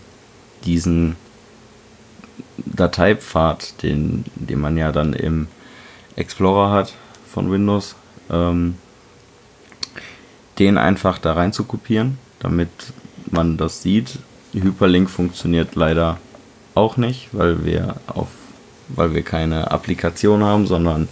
[0.65, 1.17] diesen
[2.57, 5.47] Dateipfad, den, den man ja dann im
[6.17, 6.95] Explorer hat
[7.27, 7.97] von Windows,
[8.31, 8.77] ähm,
[10.59, 12.69] den einfach da rein zu kopieren, damit
[13.31, 14.19] man das sieht.
[14.53, 16.19] Hyperlink funktioniert leider
[16.75, 18.29] auch nicht, weil wir auf
[18.89, 21.09] weil wir keine Applikation haben, sondern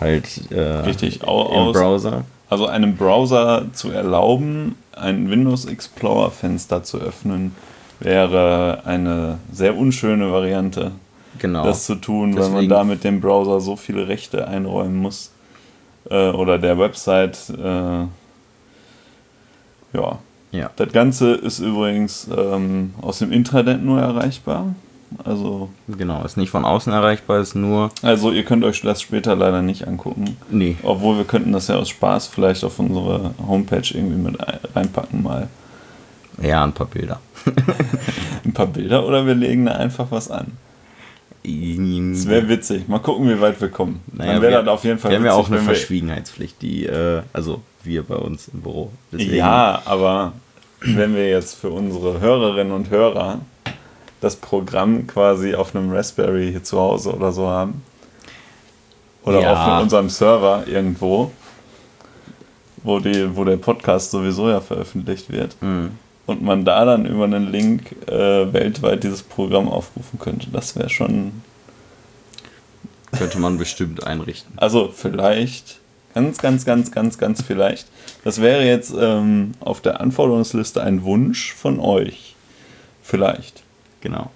[0.00, 2.24] halt äh, Richtig, au im aus, Browser.
[2.48, 7.52] Also einem Browser zu erlauben, ein Windows Explorer Fenster zu öffnen,
[7.98, 10.92] wäre eine sehr unschöne Variante,
[11.40, 11.64] Genau.
[11.64, 15.32] das zu tun, weil man Deswegen- da mit dem Browser so viele Rechte einräumen muss.
[16.08, 17.38] Äh, oder der Website.
[17.50, 18.04] Äh,
[19.94, 20.18] ja.
[20.52, 24.74] ja, Das Ganze ist übrigens ähm, aus dem Intranet nur erreichbar.
[25.24, 26.24] Also, genau.
[26.24, 27.90] Ist nicht von außen erreichbar, ist nur.
[28.02, 30.36] also ihr könnt euch das später leider nicht angucken.
[30.50, 34.58] Nee, Obwohl wir könnten das ja aus Spaß vielleicht auf unsere Homepage irgendwie mit ein-
[34.74, 35.46] reinpacken mal.
[36.42, 37.20] ja, ein paar Bilder.
[38.44, 40.52] Ein paar Bilder oder wir legen da einfach was an.
[41.42, 42.88] Das wäre witzig.
[42.88, 44.00] Mal gucken, wie weit wir kommen.
[44.12, 46.86] Naja, Dann wäre wir- das auf jeden Fall Wir haben ja auch eine Verschwiegenheitspflicht, die,
[46.86, 48.90] äh, also wir bei uns im Büro.
[49.12, 50.32] Deswegen- Ja, aber
[50.80, 53.40] wenn wir jetzt für unsere Hörerinnen und Hörer
[54.20, 57.82] das Programm quasi auf einem Raspberry hier zu Hause oder so haben,
[59.24, 59.76] oder Ja.
[59.76, 61.30] auf unserem Server irgendwo,
[62.82, 65.92] wo, die, wo der Podcast sowieso ja veröffentlicht wird, Mhm.
[66.26, 70.90] und man da dann über einen Link äh, weltweit dieses Programm aufrufen könnte, das wäre
[70.90, 71.42] schon,
[73.16, 74.52] Könnte man bestimmt einrichten.
[74.56, 75.80] also vielleicht,
[76.14, 77.88] ganz, ganz, ganz, ganz, ganz vielleicht,
[78.22, 82.36] das wäre jetzt ähm, auf der Anforderungsliste ein Wunsch von euch.
[83.02, 83.62] Vielleicht.
[84.00, 84.30] Genau.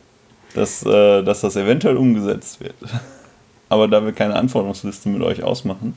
[0.54, 2.74] dass, äh, dass das eventuell umgesetzt wird.
[3.68, 5.94] Aber da wir keine Anforderungsliste mit euch ausmachen,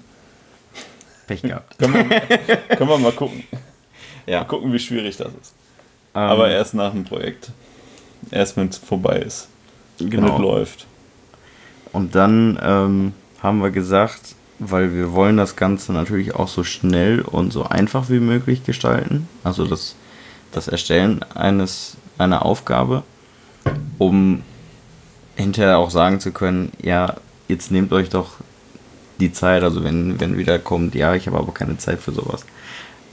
[1.27, 1.77] Pech gehabt.
[1.79, 2.19] können wir,
[2.75, 3.43] können wir mal gucken.
[4.25, 4.39] Ja.
[4.39, 5.53] Mal gucken, wie schwierig das ist.
[6.13, 7.51] Ähm, Aber erst nach dem Projekt.
[8.29, 9.47] Erst wenn es vorbei ist.
[9.97, 10.37] Wenn es genau.
[10.39, 10.85] läuft.
[11.93, 17.21] Und dann ähm, haben wir gesagt, weil wir wollen das Ganze natürlich auch so schnell
[17.21, 19.27] und so einfach wie möglich gestalten.
[19.43, 19.95] Also das,
[20.51, 23.01] das Erstellen eines, einer Aufgabe,
[23.97, 24.43] um
[25.35, 27.15] hinterher auch sagen zu können, ja,
[27.47, 28.35] jetzt nehmt euch doch
[29.19, 32.45] die Zeit, also wenn, wenn wieder kommt, ja, ich habe aber keine Zeit für sowas.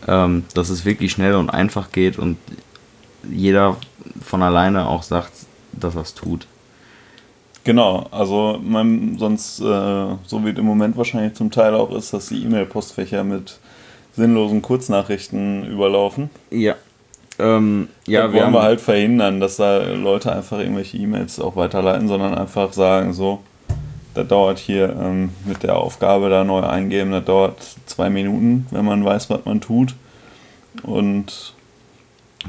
[0.07, 2.37] Ähm, dass es wirklich schnell und einfach geht und
[3.27, 3.79] jeder
[4.23, 5.33] von alleine auch sagt,
[5.73, 6.47] dass er es tut.
[7.69, 12.15] Genau, also man, sonst, äh, so wie es im Moment wahrscheinlich zum Teil auch ist,
[12.15, 13.59] dass die E-Mail-Postfächer mit
[14.17, 16.31] sinnlosen Kurznachrichten überlaufen.
[16.51, 16.77] Ja.
[17.39, 21.57] Ähm, ja, Ja, wir wollen wir halt verhindern, dass da Leute einfach irgendwelche E-Mails auch
[21.57, 23.41] weiterleiten, sondern einfach sagen, so,
[24.15, 28.87] das dauert hier ähm, mit der Aufgabe da neu eingeben, das dauert zwei Minuten, wenn
[28.87, 29.95] man weiß, was man tut.
[30.85, 31.53] Und,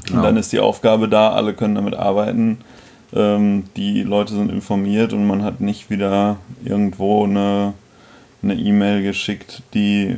[0.05, 0.20] Genau.
[0.20, 2.59] und dann ist die Aufgabe da, alle können damit arbeiten.
[3.14, 7.74] Ähm, die Leute sind informiert und man hat nicht wieder irgendwo eine
[8.41, 10.18] eine E-Mail geschickt, die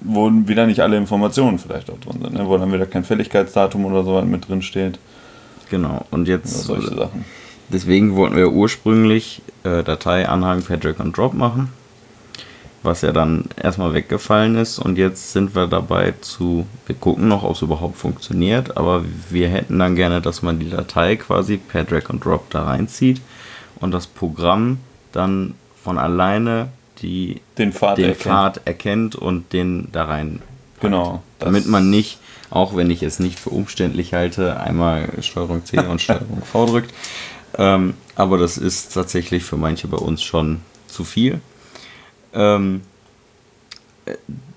[0.00, 2.48] wo wieder nicht alle Informationen vielleicht auch drin sind, ne?
[2.48, 4.98] wo dann wieder kein Fälligkeitsdatum oder so mit drin steht.
[5.70, 7.24] Genau, und Oder jetzt, solche Sachen.
[7.68, 11.68] deswegen wollten wir ursprünglich äh, Datei, Anhang per Drag and Drop machen,
[12.82, 17.42] was ja dann erstmal weggefallen ist und jetzt sind wir dabei zu, wir gucken noch,
[17.44, 21.84] ob es überhaupt funktioniert, aber wir hätten dann gerne, dass man die Datei quasi per
[21.84, 23.20] Drag and Drop da reinzieht
[23.76, 24.78] und das Programm
[25.12, 26.68] dann von alleine
[27.02, 28.22] die, Den Pfad den erkennt.
[28.22, 30.40] Pfad erkennt und den da rein
[30.80, 31.22] Genau.
[31.38, 32.18] das- damit man nicht,
[32.50, 36.92] auch wenn ich es nicht für umständlich halte, einmal Steuerung C und Steuerung V drückt.
[37.58, 41.40] Ähm, aber das ist tatsächlich für manche bei uns schon zu viel.
[42.34, 42.82] Ähm,
[44.06, 44.14] äh,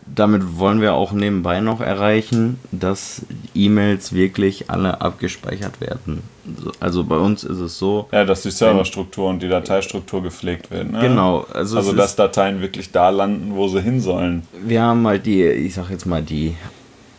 [0.08, 3.24] damit wollen wir auch nebenbei noch erreichen, dass
[3.56, 6.22] E-Mails wirklich alle abgespeichert werden.
[6.64, 10.70] So- Also bei uns ist es so, Ja, dass die Serverstruktur und die Dateistruktur gepflegt
[10.72, 10.92] werden.
[10.94, 11.00] Ne?
[11.02, 14.44] genau, also, Also, dass Dateien wirklich da landen, wo sie hin sollen.
[14.64, 16.56] wir haben halt die, ich sag jetzt mal, die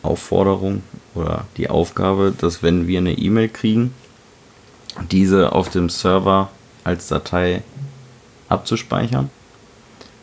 [0.02, 0.82] Aufforderung
[1.16, 3.92] oder die Aufgabe, dass wenn wir eine E-Mail kriegen,
[5.10, 6.50] diese auf dem Server
[6.84, 7.62] als Datei
[8.48, 9.28] abzuspeichern,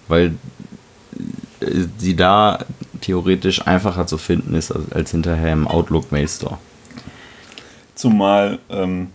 [0.07, 0.33] weil
[1.61, 1.65] äh,
[1.97, 2.59] sie da
[3.01, 6.57] theoretisch einfacher zu finden ist als, als hinterher im Outlook Mail Store.
[7.95, 9.07] Zumal, ähm,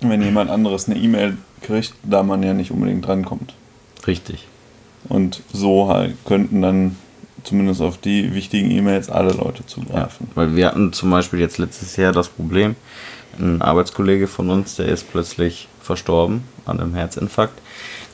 [0.00, 3.54] wenn jemand anderes eine E-Mail kriegt, da man ja nicht unbedingt drankommt.
[4.06, 4.46] Richtig.
[5.08, 6.96] Und so halt könnten dann
[7.44, 10.28] zumindest auf die wichtigen E-Mails alle Leute zugreifen.
[10.30, 12.76] Ja, weil wir hatten zum Beispiel jetzt letztes Jahr das Problem,
[13.38, 17.60] ein Arbeitskollege von uns, der ist plötzlich verstorben an einem Herzinfarkt.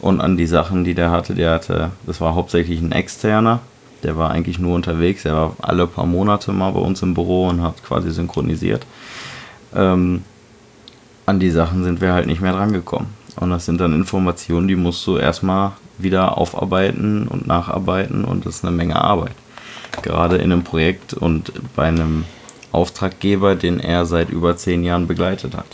[0.01, 3.61] Und an die Sachen, die der hatte, der hatte, das war hauptsächlich ein externer,
[4.03, 7.49] der war eigentlich nur unterwegs, er war alle paar Monate mal bei uns im Büro
[7.49, 8.87] und hat quasi synchronisiert.
[9.75, 10.23] Ähm,
[11.27, 13.09] an die Sachen sind wir halt nicht mehr drangekommen.
[13.37, 18.57] Und das sind dann Informationen, die musst du erstmal wieder aufarbeiten und nacharbeiten und das
[18.57, 19.35] ist eine Menge Arbeit.
[20.03, 22.25] Gerade in einem Projekt und bei einem
[22.73, 25.67] Auftraggeber, den er seit über zehn Jahren begleitet hat.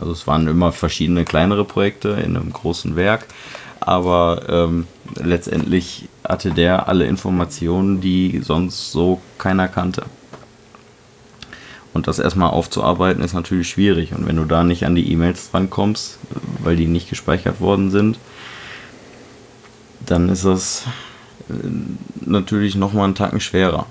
[0.00, 3.26] Also es waren immer verschiedene kleinere Projekte in einem großen Werk,
[3.80, 4.86] aber ähm,
[5.16, 10.04] letztendlich hatte der alle Informationen, die sonst so keiner kannte.
[11.94, 14.12] Und das erstmal aufzuarbeiten ist natürlich schwierig.
[14.12, 16.18] Und wenn du da nicht an die E-Mails drankommst,
[16.62, 18.18] weil die nicht gespeichert worden sind,
[20.06, 20.84] dann ist das
[21.48, 21.54] äh,
[22.20, 23.86] natürlich nochmal einen Tacken schwerer.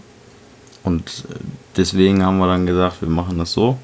[0.84, 1.36] Und äh,
[1.76, 3.78] deswegen haben wir dann gesagt, wir machen das so.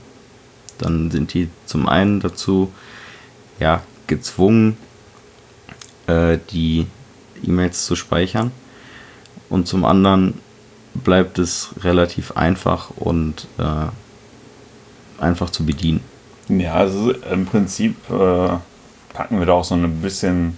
[0.78, 2.72] Dann sind die zum einen dazu
[3.60, 4.78] ja, gezwungen,
[6.08, 6.88] äh, die
[7.46, 8.52] E-Mails zu speichern.
[9.50, 10.40] Und zum anderen
[10.94, 16.02] bleibt es relativ einfach und äh, einfach zu bedienen.
[16.50, 18.50] Ja, also im Prinzip äh,
[19.14, 20.58] packen wir da auch so ein bisschen,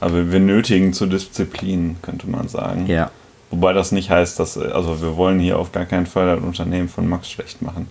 [0.00, 2.86] aber wir nötigen zur Disziplin, könnte man sagen.
[2.86, 3.10] Ja.
[3.50, 6.88] Wobei das nicht heißt, dass, also wir wollen hier auf gar keinen Fall das Unternehmen
[6.88, 7.86] von Max schlecht machen.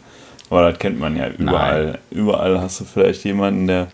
[0.51, 1.85] Aber das kennt man ja überall.
[1.85, 1.97] Nein.
[2.11, 3.87] Überall hast du vielleicht jemanden, der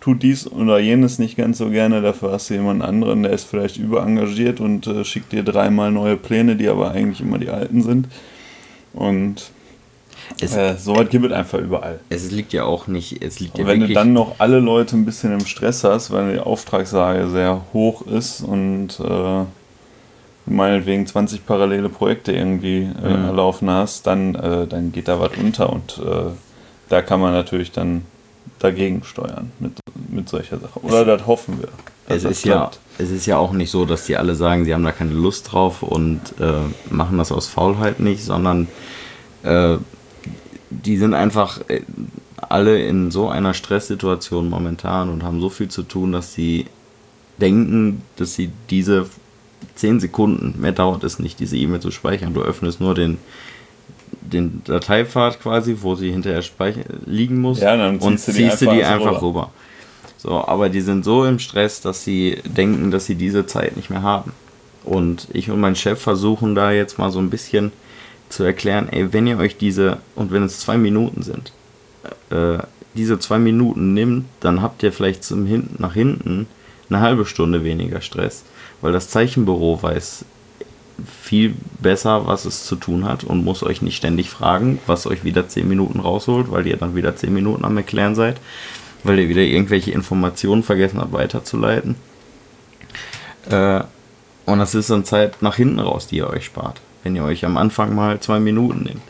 [0.00, 2.00] tut dies oder jenes nicht ganz so gerne.
[2.00, 6.16] Dafür hast du jemanden anderen, der ist vielleicht überengagiert und äh, schickt dir dreimal neue
[6.16, 8.06] Pläne, die aber eigentlich immer die alten sind.
[8.92, 9.50] Und
[10.40, 11.98] es, äh, so weit gibt es einfach überall.
[12.08, 13.20] Es liegt ja auch nicht.
[13.20, 16.34] Es liegt ja wenn du dann noch alle Leute ein bisschen im Stress hast, weil
[16.34, 19.44] die Auftragslage sehr hoch ist und äh,
[20.46, 23.36] meinetwegen 20 parallele Projekte irgendwie äh, mhm.
[23.36, 26.30] laufen hast, dann, äh, dann geht da was unter und äh,
[26.88, 28.02] da kann man natürlich dann
[28.58, 29.72] dagegen steuern mit,
[30.08, 30.80] mit solcher Sache.
[30.82, 31.68] Oder es, das hoffen wir.
[32.08, 34.84] Es ist, ja, es ist ja auch nicht so, dass die alle sagen, sie haben
[34.84, 36.52] da keine Lust drauf und äh,
[36.90, 38.68] machen das aus Faulheit nicht, sondern
[39.42, 39.76] äh,
[40.70, 41.82] die sind einfach äh,
[42.36, 46.66] alle in so einer Stresssituation momentan und haben so viel zu tun, dass sie
[47.40, 49.06] denken, dass sie diese
[49.76, 52.34] 10 Sekunden, mehr dauert es nicht, diese E-Mail zu speichern.
[52.34, 53.18] Du öffnest nur den,
[54.22, 56.42] den Dateipfad quasi, wo sie hinterher
[57.04, 59.26] liegen muss ja, und ziehst du die einfach, die einfach rüber.
[59.26, 59.50] rüber.
[60.16, 63.90] So, aber die sind so im Stress, dass sie denken, dass sie diese Zeit nicht
[63.90, 64.32] mehr haben.
[64.82, 67.72] Und ich und mein Chef versuchen da jetzt mal so ein bisschen
[68.28, 71.52] zu erklären, ey, wenn ihr euch diese, und wenn es zwei Minuten sind,
[72.30, 72.58] äh,
[72.94, 76.46] diese zwei Minuten nimmt, dann habt ihr vielleicht zum Hin nach hinten
[76.88, 78.44] eine halbe Stunde weniger Stress
[78.80, 80.24] weil das Zeichenbüro weiß
[81.04, 85.24] viel besser, was es zu tun hat und muss euch nicht ständig fragen, was euch
[85.24, 88.40] wieder 10 Minuten rausholt, weil ihr dann wieder 10 Minuten am Erklären seid,
[89.04, 91.96] weil ihr wieder irgendwelche Informationen vergessen habt weiterzuleiten.
[93.50, 93.82] Äh,
[94.46, 97.44] und das ist dann Zeit nach hinten raus, die ihr euch spart, wenn ihr euch
[97.44, 99.02] am Anfang mal zwei Minuten nehmt.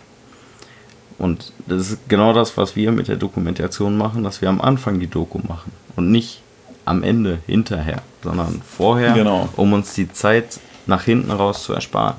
[1.19, 5.01] Und das ist genau das, was wir mit der Dokumentation machen, dass wir am Anfang
[5.01, 6.43] die Doku machen und nicht
[6.85, 9.49] am Ende hinterher, sondern vorher, genau.
[9.57, 12.17] um uns die Zeit nach hinten raus zu ersparen.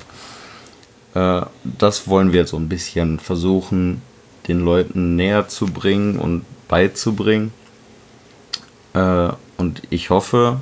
[1.13, 4.01] Äh, das wollen wir so ein bisschen versuchen,
[4.47, 7.51] den Leuten näher zu bringen und beizubringen.
[8.93, 10.61] Äh, und ich hoffe,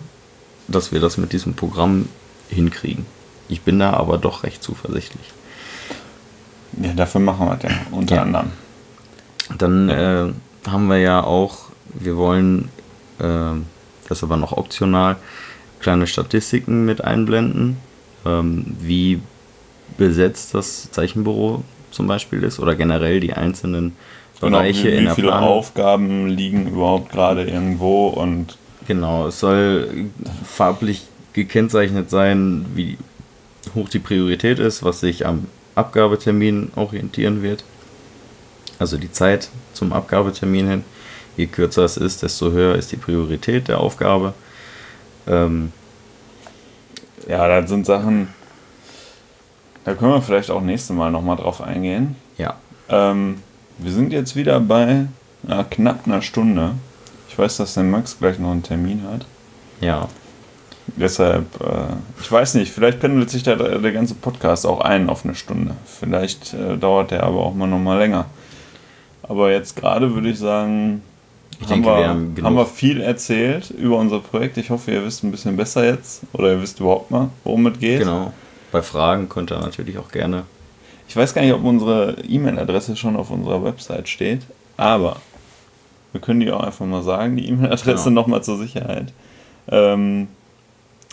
[0.67, 2.09] dass wir das mit diesem Programm
[2.49, 3.05] hinkriegen.
[3.47, 5.27] Ich bin da aber doch recht zuversichtlich.
[6.81, 8.21] Ja, dafür machen wir den unter ja.
[8.23, 8.51] anderem.
[9.57, 10.33] Dann äh,
[10.67, 12.69] haben wir ja auch, wir wollen
[13.19, 13.51] äh,
[14.07, 15.17] das ist aber noch optional,
[15.79, 17.77] kleine Statistiken mit einblenden,
[18.25, 19.19] ähm, wie
[19.97, 23.95] besetzt das Zeichenbüro zum Beispiel ist oder generell die einzelnen
[24.39, 25.49] genau, Bereiche wie, wie in der viele Planung.
[25.49, 30.07] Aufgaben liegen überhaupt gerade irgendwo und genau, es soll
[30.43, 31.03] farblich
[31.33, 32.97] gekennzeichnet sein, wie
[33.73, 37.63] hoch die Priorität ist, was sich am Abgabetermin orientieren wird.
[38.79, 40.83] Also die Zeit zum Abgabetermin hin.
[41.37, 44.33] Je kürzer es ist, desto höher ist die Priorität der Aufgabe.
[45.27, 45.71] Ähm,
[47.27, 48.29] ja, das sind Sachen,
[49.85, 52.15] da können wir vielleicht auch nächstes Mal nochmal drauf eingehen.
[52.37, 52.55] Ja.
[52.89, 53.41] Ähm,
[53.77, 55.05] wir sind jetzt wieder bei
[55.43, 56.71] na, knapp einer Stunde.
[57.29, 59.25] Ich weiß, dass der Max gleich noch einen Termin hat.
[59.81, 60.07] Ja.
[60.87, 65.25] Deshalb, äh, ich weiß nicht, vielleicht pendelt sich der, der ganze Podcast auch ein auf
[65.25, 65.75] eine Stunde.
[65.85, 68.25] Vielleicht äh, dauert der aber auch mal noch mal länger.
[69.23, 71.01] Aber jetzt gerade würde ich sagen,
[71.59, 74.57] Ich haben, denke, wir, haben, haben wir viel erzählt über unser Projekt.
[74.57, 76.21] Ich hoffe, ihr wisst ein bisschen besser jetzt.
[76.33, 77.99] Oder ihr wisst überhaupt mal, worum es geht.
[77.99, 78.33] Genau.
[78.71, 80.43] Bei Fragen könnt ihr natürlich auch gerne.
[81.07, 84.41] Ich weiß gar nicht, ob unsere E-Mail-Adresse schon auf unserer Website steht,
[84.75, 85.17] aber
[86.11, 88.21] wir können die auch einfach mal sagen, die E-Mail-Adresse Genau.
[88.21, 89.13] nochmal zur Sicherheit.
[89.69, 90.27] Ähm,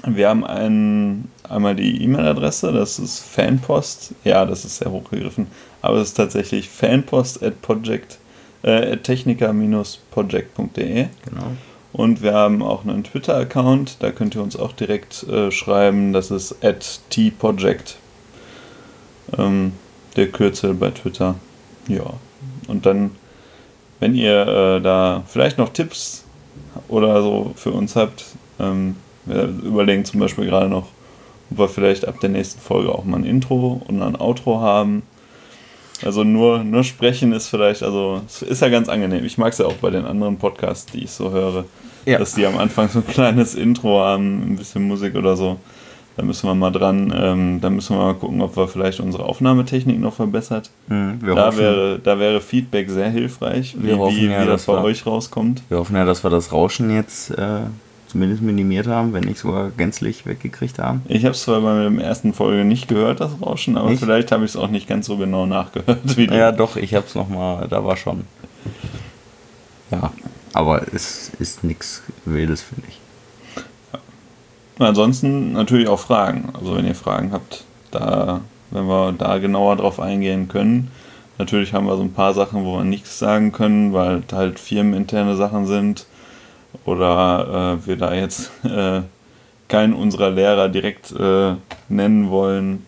[0.04, 4.14] wir haben ein, einmal die E-Mail-Adresse, das ist Fanpost.
[4.24, 5.46] Ja, das ist sehr hochgegriffen,
[5.82, 8.18] aber es ist tatsächlich fanpost at project,
[8.62, 11.06] äh, at technica-project.de.
[11.24, 11.52] Genau.
[11.92, 16.30] Und wir haben auch einen Twitter-Account, da könnt ihr uns auch direkt äh, schreiben, das
[16.30, 17.96] ist at tproject.
[19.36, 19.72] Ähm,
[20.16, 21.36] der Kürzel bei Twitter.
[21.88, 22.14] Ja.
[22.68, 23.12] Und dann,
[24.00, 26.24] wenn ihr äh, da vielleicht noch Tipps
[26.88, 28.24] oder so für uns habt,
[28.58, 30.88] ähm, wir überlegen zum Beispiel gerade noch,
[31.50, 35.02] ob wir vielleicht ab der nächsten Folge auch mal ein Intro und ein Outro haben.
[36.04, 39.24] Also nur, nur sprechen ist vielleicht, also es ist ja ganz angenehm.
[39.24, 41.64] Ich mag es ja auch bei den anderen Podcasts, die ich so höre,
[42.06, 42.18] Ja.
[42.18, 45.58] dass die am Anfang so ein kleines Intro haben, ein bisschen Musik oder so.
[46.16, 49.24] Da müssen wir mal dran, ähm, da müssen wir mal gucken, ob wir vielleicht unsere
[49.24, 50.68] Aufnahmetechnik noch verbessert.
[50.88, 54.42] Hm, wir, Da hoffen, wäre, da wäre Feedback sehr hilfreich, wie, Wir hoffen wie, ja,
[54.42, 55.62] wie das bei wir- euch rauskommt.
[55.70, 57.60] wir hoffen ja, dass wir das Rauschen jetzt äh,
[58.12, 61.02] zumindest minimiert haben, wenn nicht sogar gänzlich weggekriegt haben.
[61.08, 64.00] Ich habe es zwar bei der ersten Folge nicht gehört, das Rauschen, aber Nicht?
[64.00, 66.26] vielleicht habe ich es auch nicht ganz so genau nachgehört wie.
[66.26, 68.24] Ja, doch, ich hab's nochmal, da war schon.
[69.90, 70.12] Ja,
[70.52, 73.00] aber es ist nichts Wildes, finde ich.
[74.78, 76.50] Ansonsten natürlich auch Fragen.
[76.58, 78.40] Also wenn ihr Fragen habt, da,
[78.70, 80.90] wenn wir da genauer drauf eingehen können.
[81.38, 85.36] Natürlich haben wir so ein paar Sachen, wo wir nichts sagen können, weil halt firmeninterne
[85.36, 86.06] Sachen sind.
[86.84, 89.02] Oder äh, wir da jetzt äh,
[89.68, 91.54] keinen unserer Lehrer direkt äh,
[91.88, 92.86] nennen wollen.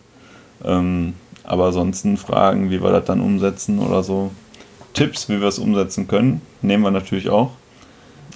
[0.64, 1.14] Ähm,
[1.45, 4.30] aber ansonsten Fragen, wie wir das dann umsetzen oder so.
[4.95, 7.51] Tipps, wie wir es umsetzen können, nehmen wir natürlich auch.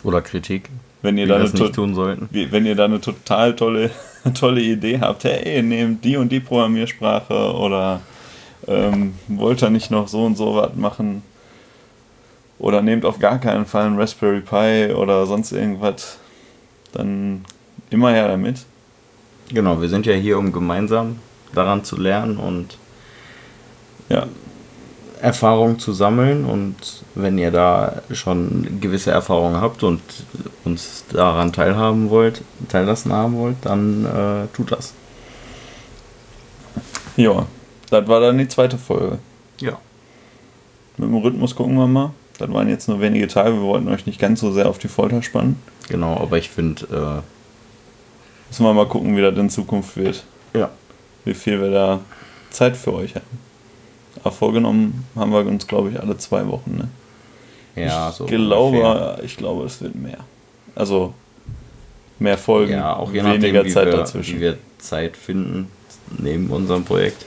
[0.05, 0.69] Oder Kritik,
[1.03, 2.29] Wenn ihr da eine to- tun sollten.
[2.31, 3.91] wie, wenn ihr da eine total tolle,
[4.35, 8.01] tolle Idee habt, hey, nehmt die und die Programmiersprache oder
[8.67, 11.23] ähm, wollt ihr nicht noch so und so was machen
[12.59, 16.19] oder nehmt auf gar keinen Fall ein Raspberry Pi oder sonst irgendwas,
[16.93, 17.45] dann
[17.91, 18.65] immer her damit.
[19.51, 21.19] Genau, wir sind ja hier, um gemeinsam
[21.55, 22.77] daran zu lernen und
[24.09, 24.27] Ja,
[25.21, 26.45] Erfahrung zu sammeln.
[26.45, 26.77] Und
[27.15, 30.01] wenn ihr da schon gewisse Erfahrungen habt und
[30.65, 34.95] uns daran teilhaben wollt, teillassen haben wollt, dann äh, tut das.
[37.17, 37.47] ja,
[37.91, 39.19] das war dann die zweite Folge.
[39.61, 39.79] Ja.
[40.97, 42.11] Mit dem Rhythmus gucken wir mal.
[42.39, 44.89] Das waren jetzt nur wenige Tage, wir wollten euch nicht ganz so sehr auf die
[44.89, 45.61] Folter spannen.
[45.89, 47.23] Genau, aber ich finde,
[48.49, 50.25] Müssen wir mal gucken, wie das in Zukunft wird.
[50.55, 50.71] äh, ja.
[51.25, 52.01] wie viel wir da
[52.51, 53.27] Zeit für euch haben.
[54.23, 56.77] Aber vorgenommen haben wir uns, glaube ich, alle zwei Wochen.
[57.77, 57.85] Ne?
[57.85, 59.19] Ja, ich, so glaube, ungefähr.
[59.23, 60.19] ich glaube, es wird mehr.
[60.75, 61.13] Also
[62.19, 64.37] mehr Folgen, Ja, auch je nachdem, weniger Zeit wir, dazwischen.
[64.37, 65.69] wie wir Zeit finden
[66.17, 67.27] neben unserem Projekt.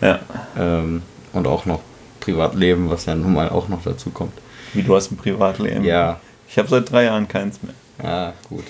[0.00, 0.18] ja,
[0.58, 1.02] Ähm,
[1.32, 1.80] und auch noch
[2.22, 4.32] Privatleben, was ja nun mal auch noch dazu kommt.
[4.72, 5.84] wie du hast ein Privatleben.
[5.84, 7.74] Ja, Ich habe seit drei Jahren keins mehr.
[8.02, 8.64] ja, gut.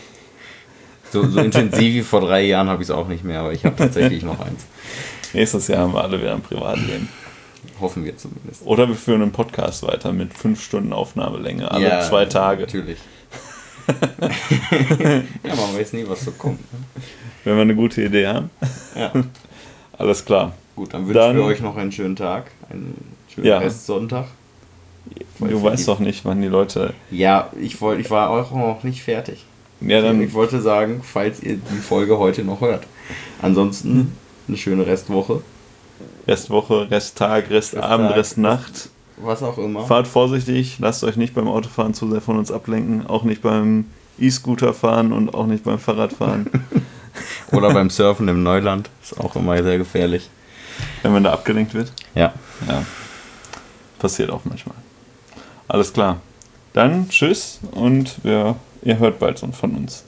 [1.12, 3.64] So, so intensiv wie vor drei Jahren habe ich es auch nicht mehr, aber ich
[3.66, 4.64] habe tatsächlich noch eins.
[5.34, 7.08] Nächstes Jahr haben wir alle wieder ein Privatleben.
[7.80, 8.62] Hoffen wir zumindest.
[8.64, 12.62] Oder wir führen einen Podcast weiter mit fünf Stunden Aufnahmelänge, alle Ja, zwei Tage.
[12.62, 12.98] Natürlich.
[15.44, 16.60] ja, man weiß nie, was so kommt.
[16.72, 16.78] Ne?
[17.44, 18.50] Wenn wir eine gute Idee haben.
[18.96, 19.12] Ja.
[19.98, 20.52] Alles klar.
[20.76, 22.94] Gut, dann wünschen Dann- wir euch noch einen schönen Tag, einen
[23.34, 23.58] schönen Ja.
[23.58, 24.26] Restsonntag.
[25.38, 26.94] Du ihr weißt doch nicht, wann die Leute.
[27.10, 29.44] Ja, ich, wollt, ich war auch noch nicht fertig.
[29.80, 32.86] Ja, dann ich wollte sagen, falls ihr die Folge heute noch hört.
[33.40, 34.12] Ansonsten
[34.46, 35.42] eine schöne Restwoche,
[36.28, 38.88] Restwoche, Resttag, Restabend, Resttag, Restnacht.
[39.16, 39.84] was auch immer.
[39.86, 43.86] Fahrt vorsichtig, lasst euch nicht beim Autofahren zu sehr von uns ablenken, auch nicht beim
[44.20, 46.48] E-Scooter fahren und auch nicht beim Fahrradfahren.
[47.52, 48.88] Oder beim Surfen im Neuland.
[49.02, 50.30] Ist auch immer sehr gefährlich.
[51.02, 51.92] wenn man da abgelenkt wird.
[52.14, 52.32] Ja.
[52.68, 52.84] Ja.
[54.02, 54.74] Passiert auch manchmal.
[55.68, 56.20] Alles klar.
[56.72, 60.02] Dann tschüss und wir, ihr hört bald von uns.